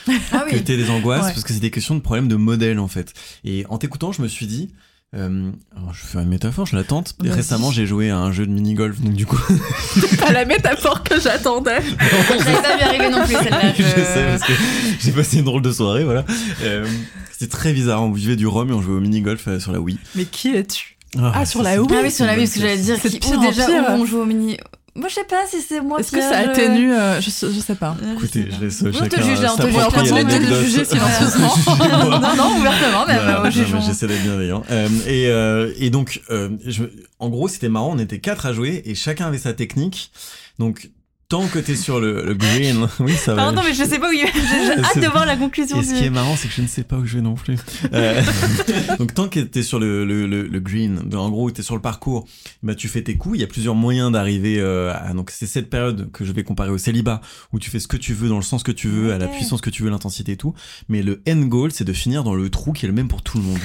[0.32, 1.32] Ah que t'aies des angoisses, Ouais.
[1.32, 3.12] parce que c'est des questions de problèmes de modèle, en fait.
[3.44, 4.70] Et en t'écoutant, je me suis dit,
[5.14, 7.14] euh, alors je vais faire une métaphore, je la tente.
[7.18, 7.32] Vas-y.
[7.32, 9.40] Récemment, j'ai joué à un jeu de mini-golf, donc du coup,
[10.20, 13.72] pas la métaphore que j'attendais J'avais pas vu arriver non plus celle-là.
[13.76, 14.52] je je- sais, parce que
[15.00, 16.24] j'ai passé une drôle de soirée, voilà.
[16.62, 16.86] Euh,
[17.32, 19.80] C'était très bizarre, on buvait du rhum et on jouait au mini-golf euh, sur la
[19.80, 19.98] Wii.
[20.14, 20.96] mais qui es-tu?
[21.18, 23.18] Ah, sur la Wii Ah oui, sur la vie, parce que j'allais dire C'est qui,
[23.18, 23.84] de pire déjà pire.
[23.90, 24.56] où on joue au mini.
[24.96, 27.60] Moi, je sais pas si c'est moi est-ce que ça je- atténue euh, je, je
[27.60, 30.14] sais pas Euh, Écoutez, je laisse On te chacun juge on te juge on te
[30.14, 30.60] l'anecdote.
[30.64, 31.54] juger silencieusement.
[31.68, 33.22] non, non, ouvertement même.
[33.22, 34.62] Voilà, euh, J'essaie d'être bienveillant.
[34.70, 36.84] Euh, et, euh, et donc, euh, je,
[37.20, 37.92] en gros, c'était marrant.
[37.94, 40.10] On était quatre à jouer et chacun avait sa technique.
[40.58, 40.90] Donc,
[41.30, 43.44] tant que t'es sur le, le green, oui, ça va.
[43.44, 45.84] Pardon, mais je sais pas où il J'ai j'ai hâte de voir la conclusion Et
[45.84, 47.56] ce qui est marrant, c'est que je ne sais pas où je vais non plus.
[47.94, 48.20] Euh,
[48.98, 52.26] donc tant que t'es sur le, le, le, green, en gros, t'es sur le parcours,
[52.64, 53.38] bah tu fais tes coups.
[53.38, 55.14] Il y a plusieurs moyens d'arriver euh, à.
[55.14, 57.20] Donc c'est cette période que je vais comparer au célibat,
[57.52, 59.28] où tu fais ce que tu veux dans le sens que tu veux, à la
[59.28, 60.52] puissance que tu veux, l'intensité et tout.
[60.88, 63.22] Mais le end goal, c'est de finir dans le trou qui est le même pour
[63.22, 63.60] tout le monde.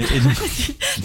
[0.00, 0.32] Et, et donc,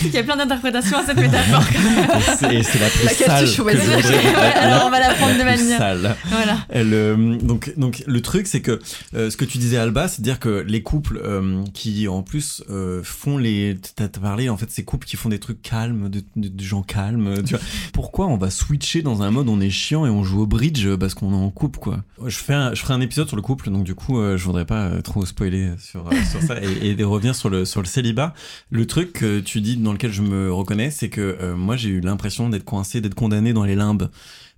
[0.03, 1.63] Il y a plein d'interprétations à cette métaphore.
[2.39, 4.99] c'est et c'est la plus Laquelle sale que choisis je voudrais- Ouais, alors on va
[4.99, 5.77] la prendre de manière.
[5.77, 6.15] sale.
[6.29, 6.57] Voilà.
[6.69, 8.79] Elle, euh, donc, donc le truc, c'est que
[9.15, 12.21] euh, ce que tu disais Alba, c'est de dire que les couples euh, qui en
[12.23, 16.09] plus euh, font les, t'as parlé en fait ces couples qui font des trucs calmes,
[16.09, 17.43] de, de- de gens calmes.
[17.45, 20.41] Tu vois, pourquoi on va switcher dans un mode on est chiant et on joue
[20.41, 22.03] au bridge parce qu'on est en couple quoi?
[22.25, 24.43] Je fais, un, je ferai un épisode sur le couple, donc du coup, euh, je
[24.45, 28.33] voudrais pas trop spoiler sur, sur ça et, et revenir sur le sur le célibat.
[28.71, 31.89] Le truc que tu dis dans lequel je me reconnais, c'est que euh, moi j'ai
[31.89, 34.09] eu l'impression d'être coincé, d'être condamné dans les limbes.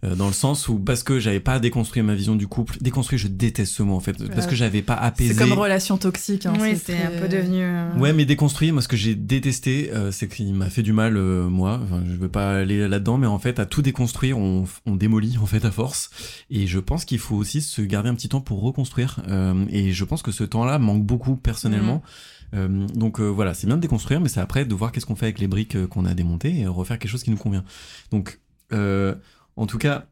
[0.03, 3.17] Euh, dans le sens où parce que j'avais pas déconstruit ma vision du couple déconstruit
[3.17, 6.45] je déteste ce mot en fait parce que j'avais pas apaisé c'est comme relation toxique
[6.45, 7.63] hein, Oui, c'est un peu devenu.
[7.63, 10.93] euh, ouais mais déconstruit moi ce que j'ai détesté euh, c'est qu'il m'a fait du
[10.93, 14.37] mal euh, moi enfin, je veux pas aller là-dedans mais en fait à tout déconstruire
[14.37, 16.11] on, on démolit en fait à force
[16.51, 19.93] et je pense qu'il faut aussi se garder un petit temps pour reconstruire Euh, et
[19.93, 22.09] je pense que ce temps-là manque beaucoup personnellement Euh,
[22.53, 25.25] donc euh, voilà, c'est bien de déconstruire, mais c'est après de voir qu'est-ce qu'on fait
[25.25, 27.63] avec les briques euh, qu'on a démontées et refaire quelque chose qui nous convient.
[28.11, 28.39] Donc,
[28.71, 29.15] euh,
[29.55, 30.07] en tout cas,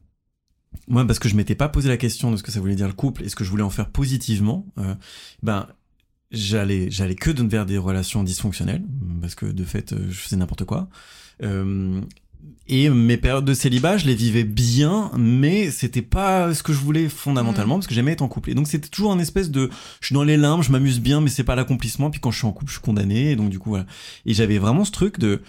[0.88, 2.88] moi, parce que je m'étais pas posé la question de ce que ça voulait dire
[2.88, 4.96] le couple et ce que je voulais en faire positivement, euh,
[5.44, 5.68] ben
[6.32, 8.84] j'allais j'allais que vers des relations dysfonctionnelles
[9.22, 10.90] parce que de fait euh, je faisais n'importe quoi.
[11.44, 12.02] Euh,
[12.68, 16.80] et mes périodes de célibat, je les vivais bien, mais c'était pas ce que je
[16.80, 18.50] voulais fondamentalement, parce que j'aimais être en couple.
[18.50, 19.70] Et donc c'était toujours un espèce de,
[20.02, 22.10] je suis dans les limbes, je m'amuse bien, mais c'est pas l'accomplissement.
[22.10, 23.32] Puis quand je suis en couple, je suis condamné.
[23.32, 23.86] Et donc du coup voilà.
[24.26, 25.42] Et j'avais vraiment ce truc de,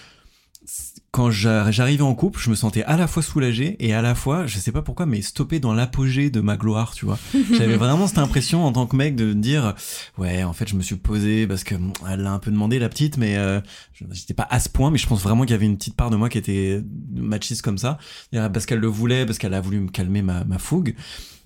[1.16, 4.14] quand j'a- j'arrivais en couple, je me sentais à la fois soulagé et à la
[4.14, 7.18] fois, je sais pas pourquoi, mais stoppé dans l'apogée de ma gloire, tu vois.
[7.52, 9.74] J'avais vraiment cette impression en tant que mec de me dire,
[10.18, 11.74] ouais, en fait, je me suis posé parce que
[12.10, 13.62] elle l'a un peu demandé la petite, mais euh,
[13.94, 15.96] je- j'étais pas à ce point, mais je pense vraiment qu'il y avait une petite
[15.96, 16.82] part de moi qui était
[17.14, 17.96] machiste comme ça,
[18.30, 20.94] C'est-à-dire parce qu'elle le voulait, parce qu'elle a voulu me calmer ma, ma fougue.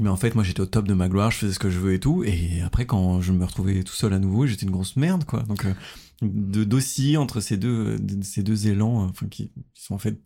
[0.00, 1.78] Mais en fait, moi, j'étais au top de ma gloire, je faisais ce que je
[1.78, 2.24] veux et tout.
[2.24, 5.40] Et après, quand je me retrouvais tout seul à nouveau, j'étais une grosse merde, quoi.
[5.42, 5.74] Donc, euh,
[6.22, 10.20] de d'osciller entre ces deux, ces deux élans, euh, enfin, qui, qui sont en fait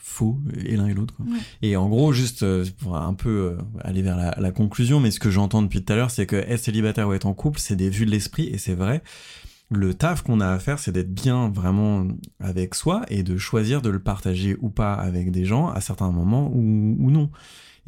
[0.00, 1.14] faux et l'un et l'autre.
[1.14, 1.26] quoi.
[1.26, 1.38] Ouais.
[1.62, 5.10] Et en gros, juste euh, pour un peu euh, aller vers la, la conclusion, mais
[5.10, 7.58] ce que j'entends depuis tout à l'heure, c'est que être célibataire ou être en couple,
[7.60, 9.02] c'est des vues de l'esprit et c'est vrai.
[9.70, 12.06] Le taf qu'on a à faire, c'est d'être bien vraiment
[12.40, 16.10] avec soi et de choisir de le partager ou pas avec des gens à certains
[16.10, 17.30] moments ou, ou non.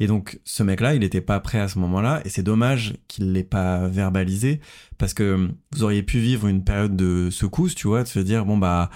[0.01, 3.33] Et donc, ce mec-là, il était pas prêt à ce moment-là, et c'est dommage qu'il
[3.33, 4.59] l'ait pas verbalisé,
[4.97, 8.43] parce que vous auriez pu vivre une période de secousse, tu vois, de se dire,
[8.43, 8.89] bon bah,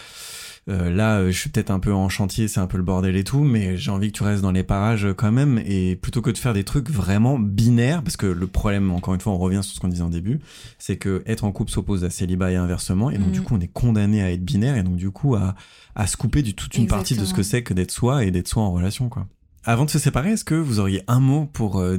[0.67, 3.15] euh, là, euh, je suis peut-être un peu en chantier, c'est un peu le bordel
[3.17, 6.23] et tout, mais j'ai envie que tu restes dans les parages quand même, et plutôt
[6.23, 9.37] que de faire des trucs vraiment binaires, parce que le problème, encore une fois, on
[9.37, 10.39] revient sur ce qu'on disait en début,
[10.79, 13.59] c'est que être en couple s'oppose à célibat et inversement, et donc du coup, on
[13.59, 15.53] est condamné à être binaire, et donc du coup, à,
[15.93, 18.31] à se couper du toute une partie de ce que c'est que d'être soi et
[18.31, 19.27] d'être soi en relation, quoi.
[19.67, 21.97] Avant de se séparer, est-ce que vous auriez un mot pour euh,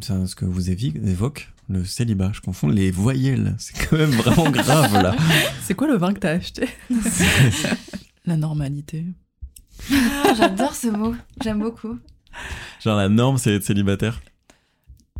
[0.00, 2.30] ce que vous évoque le célibat?
[2.32, 3.56] Je confonds les voyelles.
[3.58, 5.14] C'est quand même vraiment grave là.
[5.62, 6.66] C'est quoi le vin que t'as acheté?
[8.24, 9.04] La normalité.
[9.92, 11.98] Ah, J'adore ce mot, j'aime beaucoup.
[12.82, 14.20] Genre la norme, c'est être célibataire?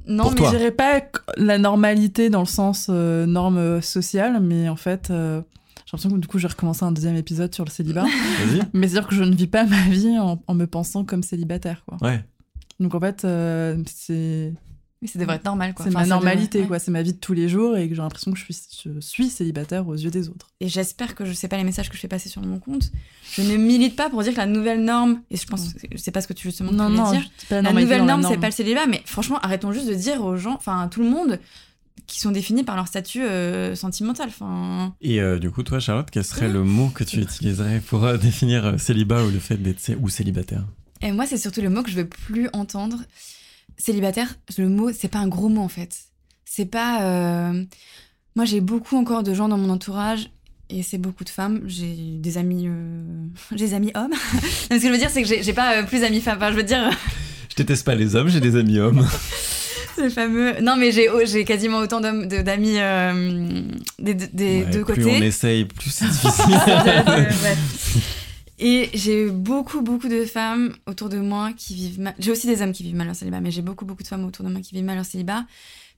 [0.06, 0.52] Non, Pour mais.
[0.52, 1.02] Je dirais pas
[1.36, 5.42] la normalité dans le sens euh, norme sociale, mais en fait, euh,
[5.90, 8.02] j'ai l'impression que du coup, je vais recommencer un deuxième épisode sur le célibat.
[8.44, 8.60] Vas-y.
[8.72, 11.82] mais c'est-à-dire que je ne vis pas ma vie en, en me pensant comme célibataire,
[11.86, 11.98] quoi.
[12.00, 12.24] Ouais.
[12.78, 14.52] Donc en fait, euh, c'est
[15.02, 15.84] mais ça devrait être normal quoi.
[15.86, 16.66] c'est Enfin, ma devrait- normalité, ouais.
[16.66, 16.78] quoi.
[16.78, 19.00] C'est ma vie de tous les jours et que j'ai l'impression que je suis, je
[19.00, 20.50] suis célibataire aux yeux des autres.
[20.60, 22.92] Et j'espère que je sais pas les messages que je fais passer sur mon compte.
[23.32, 26.10] Je ne milite pas pour dire que la nouvelle norme, et je pense, je sais
[26.10, 27.22] pas ce que tu justement tu Non, non, dire.
[27.48, 28.40] pas la La nouvelle la norme, c'est norme.
[28.42, 31.08] pas le célibat, mais franchement, arrêtons juste de dire aux gens, enfin à tout le
[31.08, 31.38] monde,
[32.06, 34.28] qui sont définis par leur statut euh, sentimental.
[34.28, 38.04] Enfin, Et euh, du coup, toi, Charlotte, quel serait le mot que tu utiliserais pour
[38.04, 40.64] euh, définir célibat ou le fait d'être ou célibataire?
[41.02, 42.98] Et moi, c'est surtout le mot que je veux plus entendre.
[43.76, 45.96] Célibataire, le mot, c'est pas un gros mot en fait.
[46.44, 47.52] C'est pas.
[48.36, 50.30] Moi, j'ai beaucoup encore de gens dans mon entourage.
[50.72, 51.62] Et c'est beaucoup de femmes.
[51.66, 52.68] J'ai des amis,
[53.52, 54.12] j'ai des amis hommes.
[54.70, 56.36] Non, ce que je veux dire, c'est que j'ai pas plus d'amis femmes.
[56.36, 56.90] Enfin, je veux dire,
[57.48, 59.06] Je déteste pas les hommes, j'ai des amis hommes.
[60.00, 60.60] C'est fameux.
[60.60, 63.62] Non, mais j'ai oh, j'ai quasiment autant d'hommes- de- d'amis euh,
[63.98, 65.16] des, des- des Ouais, deux plus côtés.
[65.18, 66.54] on essaye, plus c'est difficile.
[67.06, 67.56] Ouais.
[68.58, 72.14] Et j'ai beaucoup, beaucoup de femmes autour de moi qui vivent mal.
[72.18, 74.24] J'ai aussi des hommes qui vivent mal leur célibat, mais j'ai beaucoup, beaucoup de femmes
[74.24, 75.44] autour de moi qui vivent mal leur célibat.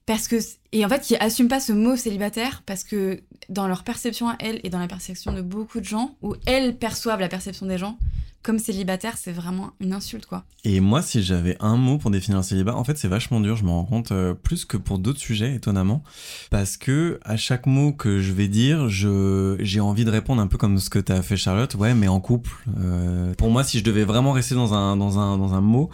[0.05, 0.35] Parce que,
[0.73, 4.35] et en fait, qui assument pas ce mot célibataire parce que dans leur perception à
[4.39, 7.77] elles et dans la perception de beaucoup de gens, où elles perçoivent la perception des
[7.77, 7.97] gens
[8.43, 10.43] comme célibataire, c'est vraiment une insulte, quoi.
[10.65, 13.55] Et moi, si j'avais un mot pour définir un célibat, en fait, c'est vachement dur,
[13.55, 16.03] je me rends compte, euh, plus que pour d'autres sujets, étonnamment.
[16.51, 20.47] Parce que à chaque mot que je vais dire, je, j'ai envie de répondre un
[20.47, 21.73] peu comme ce que t'as fait, Charlotte.
[21.75, 22.51] Ouais, mais en couple.
[22.79, 25.89] euh, pour moi, si je devais vraiment rester dans un, dans un, dans un mot,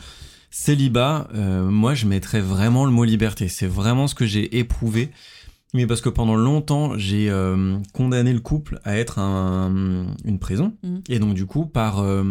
[0.51, 3.47] célibat, euh, moi, je mettrais vraiment le mot liberté.
[3.47, 5.11] C'est vraiment ce que j'ai éprouvé.
[5.73, 10.73] Mais parce que pendant longtemps, j'ai euh, condamné le couple à être un- une prison.
[10.83, 11.01] Mhm.
[11.09, 12.23] Et donc, du coup, par euh,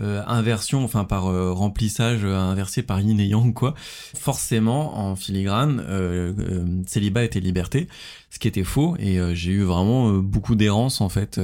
[0.00, 1.24] euh, inversion, enfin par
[1.54, 3.74] remplissage inversé par yin et yang, quoi,
[4.14, 5.84] forcément, en filigrane,
[6.86, 7.88] célibat était liberté,
[8.30, 8.96] ce qui était faux.
[8.98, 11.38] Et j'ai eu vraiment beaucoup d'errance, en fait.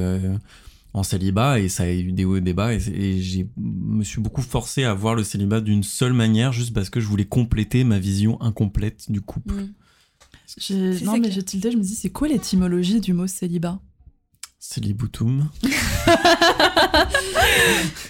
[0.97, 4.05] en célibat et ça a eu des hauts et des bas et, et j'ai me
[4.05, 7.25] suis beaucoup forcé à voir le célibat d'une seule manière juste parce que je voulais
[7.25, 9.55] compléter ma vision incomplète du couple.
[9.57, 9.69] Mm.
[11.05, 13.81] Non, mais j'ai tilté, je me dis, c'est quoi l'étymologie du mot célibat
[14.59, 15.51] Céliboutum.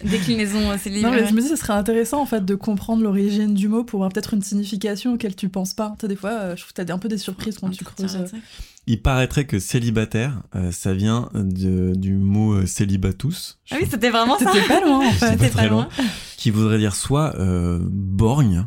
[0.05, 1.09] Déclinaison euh, célibat.
[1.11, 3.83] Non, mais je me dis, ce serait intéressant en fait de comprendre l'origine du mot
[3.85, 5.97] pour avoir peut-être une signification auquel tu penses pas.
[5.99, 8.17] Tu des fois, euh, je trouve que t'as un peu des surprises quand tu creuses.
[8.17, 8.39] euh.
[8.87, 13.59] Il paraîtrait que célibataire, euh, ça vient de, du mot euh, célibatus.
[13.71, 14.53] Ah oui, c'était vraiment ça.
[14.53, 15.31] T'étais pas loin en fait.
[15.33, 15.89] J'étais pas pas loin.
[16.37, 18.67] Qui voudrait dire soit euh, borgne.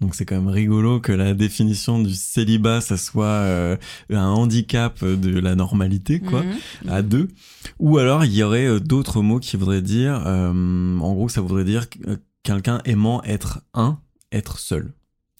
[0.00, 3.76] Donc c'est quand même rigolo que la définition du célibat, ça soit euh,
[4.12, 6.42] un handicap de la normalité, quoi.
[6.44, 6.90] Mhm.
[6.90, 7.28] à deux.
[7.80, 11.40] Ou alors il y aurait euh, d'autres mots qui voudraient dire, euh, en gros, ça
[11.40, 11.98] voudrait dire que,
[12.44, 13.98] quelqu'un aimant être un,
[14.30, 14.92] être seul.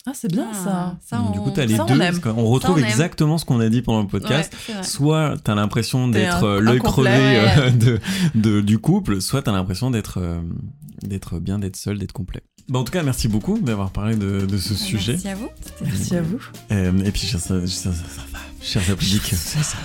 [0.07, 0.99] Ah, c'est bien Ah, ça.
[1.05, 2.01] ça, Donc, du coup, t'as les ça, deux.
[2.37, 2.91] on retrouve Ça, on aime.
[2.91, 4.53] exactement ce qu'on a dit pendant le podcast.
[4.69, 4.83] Ouais.
[4.83, 7.71] Soit t'as l'impression d'être l'œil crevé ouais.
[7.73, 8.01] de,
[8.35, 10.41] de- du couple, soit t'as l'impression d'être euh,
[11.03, 12.43] d'être bien, d'être seul, d'être complet.
[12.69, 15.13] Bah, en tout cas, merci beaucoup d'avoir parlé de, de ce sujet.
[15.13, 15.49] Merci à vous.
[15.83, 16.39] Merci à vous.
[16.71, 17.95] Euh, et puis, chers, applaudisseurs,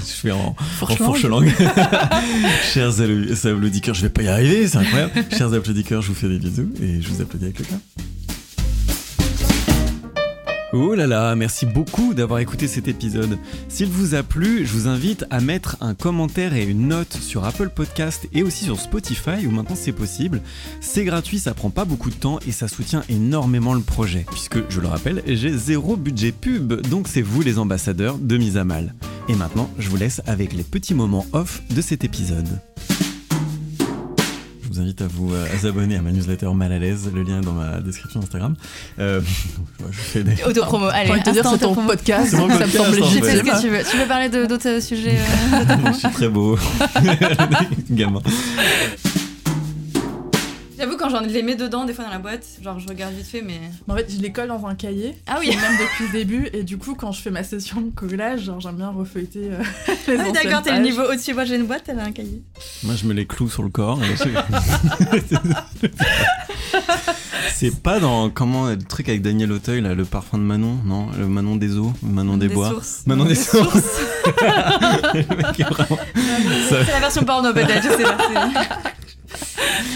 [0.02, 1.50] je suis en, en Franchement, fourche-langue.
[2.74, 3.58] chers applaudisseurs,
[3.94, 5.14] je vais pas y arriver, c'est incroyable.
[5.32, 7.80] chers applaudisseurs, je vous fais des bisous et je vous applaudis avec le cœur.
[10.76, 13.38] Oh là là, merci beaucoup d'avoir écouté cet épisode.
[13.70, 17.46] S'il vous a plu, je vous invite à mettre un commentaire et une note sur
[17.46, 20.42] Apple Podcast et aussi sur Spotify où maintenant c'est possible.
[20.82, 24.26] C'est gratuit, ça prend pas beaucoup de temps et ça soutient énormément le projet.
[24.32, 28.58] Puisque, je le rappelle, j'ai zéro budget pub, donc c'est vous les ambassadeurs de Mise
[28.58, 28.96] à Mal.
[29.30, 32.50] Et maintenant, je vous laisse avec les petits moments off de cet épisode.
[34.74, 37.12] Je vous invite à vous euh, à vous abonner à ma newsletter Mal à l'aise,
[37.14, 38.56] le lien est dans ma description Instagram.
[38.98, 39.22] Euh,
[39.92, 40.44] je fais des...
[40.44, 41.22] Autopromo, allez.
[41.22, 43.22] Te dire, c'est ton podcast, C'est mon donc ça me semble Tu légitime.
[43.22, 43.84] que tu veux.
[43.84, 45.20] Tu veux parler d'autres sujets
[45.54, 46.58] euh, je suis très beau.
[47.92, 48.22] Gamin.
[50.84, 53.26] J'avoue, quand j'en les mets dedans, des fois dans la boîte, genre je regarde vite
[53.26, 53.58] fait, mais.
[53.88, 55.16] En fait, je les colle dans un cahier.
[55.28, 55.48] Ah oui.
[55.48, 56.50] Même depuis le début.
[56.52, 59.64] Et du coup, quand je fais ma session de collage, genre, j'aime bien refeuilleter euh,
[60.10, 61.34] les Ah oui, d'accord, t'es le niveau au-dessus.
[61.34, 62.44] Moi j'ai une boîte, elle a un cahier.
[62.84, 63.98] Moi, je me les cloue sur le corps.
[64.04, 64.08] et
[67.54, 71.08] C'est pas dans comment le truc avec Daniel Auteuil là, le parfum de Manon, non,
[71.18, 72.72] le Manon des eaux, Manon des, bois.
[72.72, 73.04] sources.
[73.06, 74.02] Manon des sources.
[75.14, 78.18] C'est la version porno peut-être, je sais pas.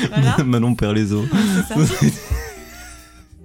[0.09, 1.25] Voilà, Manon perd les os.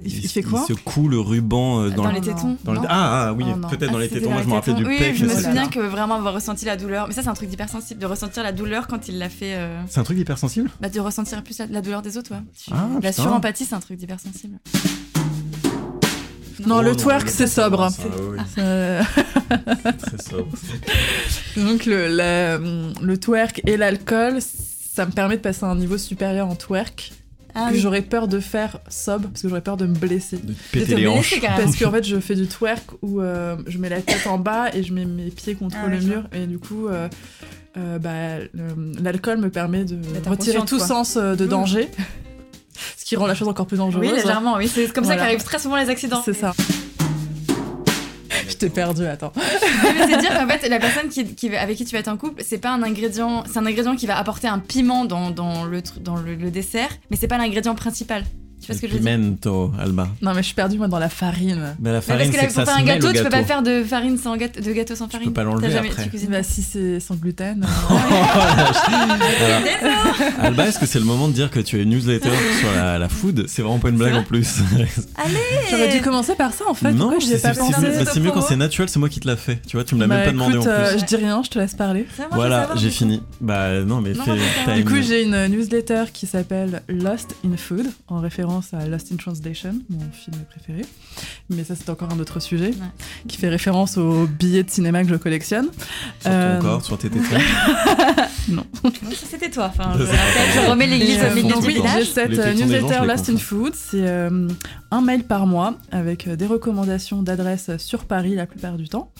[0.04, 2.56] Il, il fait quoi Il secoue le ruban euh, dans, Dans le- les tétons.
[2.64, 2.86] dans le- Non.
[2.88, 4.32] Ah, ah, oui, Oh, peut-être Ah, dans les c'était tétons.
[4.32, 4.98] Moi, je me les rappelais du pec.
[5.12, 7.06] Oui, je me souviens que vraiment avoir ressenti la douleur.
[7.06, 9.54] Mais ça, c'est un truc d'hypersensible, de ressentir la douleur quand il l'a fait.
[9.54, 12.40] euh, C'est un truc hypersensible Bah, de ressentir plus la, la douleur des autres, ouais.
[12.60, 14.58] Tu- Ah, la surempathie, c'est un truc d'hypersensible.
[16.66, 17.88] Non, Oh, le twerk, le c'est sobre.
[17.88, 19.02] oui, Euh,
[20.10, 20.48] c'est sobre.
[21.56, 24.38] donc le, la- le twerk et l'alcool,
[24.94, 27.12] ça me permet de passer à un niveau supérieur en twerk
[27.54, 27.80] Ah, que oui.
[27.80, 30.36] j'aurais peur de faire sobre parce que j'aurais peur de me blesser.
[30.38, 31.40] De péter te les blesser, hanches.
[31.40, 34.74] Parce qu'en fait, je fais du twerk où euh, je mets la tête en bas
[34.74, 36.22] et je mets mes pieds contre Ah, le ouais, mur.
[36.32, 37.08] Et du coup, euh,
[37.78, 38.44] euh, bah,
[39.02, 40.86] l'alcool me permet de retirer tout quoi.
[40.86, 41.48] sens euh, de Mm.
[41.48, 41.88] danger.
[42.96, 44.08] Ce qui rend la chose encore plus dangereuse.
[44.10, 44.68] Oui, légèrement, oui.
[44.68, 46.22] C'est comme ça qu'arrivent très souvent les accidents.
[46.24, 46.52] C'est ça.
[48.62, 49.32] T'ai perdu, attends.
[50.08, 51.10] C'est dire qu'en fait, la personne
[51.58, 54.06] avec qui tu vas être en couple, c'est pas un ingrédient, c'est un ingrédient qui
[54.06, 55.82] va apporter un piment dans le,
[56.36, 58.22] le dessert, mais c'est pas l'ingrédient principal.
[58.62, 60.08] Tu vois ce que je veux dire Pimento, Alba.
[60.22, 61.74] Non, mais je suis perdue, moi, dans la farine.
[61.80, 63.42] Mais la farine, parce que c'est que ça faire un gâteau, au tu peux pas
[63.44, 65.28] faire de farine sans gâteau, de gâteau sans farine.
[65.28, 66.04] peux pas l'enlever après.
[66.04, 66.30] Tu cuisines.
[66.30, 67.66] Bah, si c'est sans gluten.
[67.90, 72.30] euh, Alors, Alba, est-ce que c'est le moment de dire que tu as une newsletter
[72.60, 73.46] sur la, la food?
[73.48, 74.60] C'est vraiment pas une blague en plus.
[75.70, 76.92] J'aurais dû commencer par ça, en fait.
[76.92, 79.60] non, c'est mieux quand c'est naturel, c'est moi qui te l'a fait.
[79.66, 80.70] Tu vois, tu me l'as Bah, même pas demandé en plus.
[80.70, 82.06] euh, je dis rien, je te laisse parler.
[82.32, 83.22] Voilà, j'ai fini.
[83.40, 84.12] Bah non, mais
[84.76, 89.16] Du coup, j'ai une newsletter qui s'appelle Lost in Food, en référence à Lost in
[89.16, 90.82] Translation, mon film préféré.
[91.50, 92.86] Mais ça, c'est encore un autre sujet, Ouais.
[93.28, 95.66] qui fait référence aux billets de cinéma que je collectionne.
[96.20, 97.24] sur ton Euh, corps, sur tes tétons.
[98.48, 98.64] Non,
[99.14, 99.66] c'était toi.
[99.72, 102.10] Enfin, je remets l'église au milieu du j'ai village.
[102.10, 103.36] cette euh, newsletter Lost in.
[103.36, 103.72] Food.
[103.76, 104.48] C'est euh,
[104.90, 109.12] un mail par mois avec euh, des recommandations d'adresses sur Paris la plupart du temps.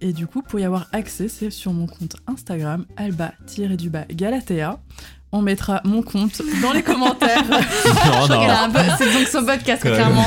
[0.00, 4.80] Et du coup, pour y avoir accès, c'est sur mon compte Instagram, alba-du-bas galatea.
[5.36, 7.42] On mettra mon compte dans les commentaires.
[7.50, 7.58] non,
[8.28, 9.94] Je non, C'est donc son podcast, même.
[9.94, 10.24] clairement.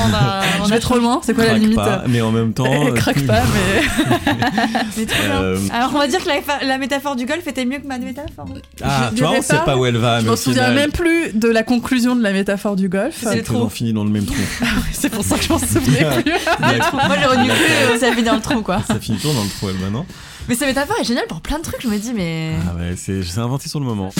[0.60, 2.66] on je a vais trop loin, c'est quoi la limite pas, mais en même temps.
[2.66, 4.04] Elle craque pas, mais.
[4.98, 5.40] Mais trop bien.
[5.42, 7.96] Euh, Alors, on va dire que la, la métaphore du golf était mieux que ma
[7.96, 8.46] métaphore.
[8.84, 9.78] Ah, Je tu vois, on sait pas.
[9.78, 10.20] où elle va.
[10.20, 13.16] Je m'en souviens final, même plus de la conclusion de la métaphore du golf.
[13.22, 13.66] C'est trou.
[13.70, 14.36] fini dans le même trou.
[14.92, 16.32] C'est pour ça que je m'en souvenais plus.
[16.92, 18.82] Moi, j'ai retenu que euh, ça finit dans le trou, quoi.
[18.86, 20.04] Ça finit toujours dans le trou, elle, maintenant.
[20.50, 21.80] Mais cette métaphore est géniale pour plein de trucs.
[21.80, 22.52] Je me dis, mais.
[22.68, 24.10] Ah ouais, c'est j'ai inventé sur le moment.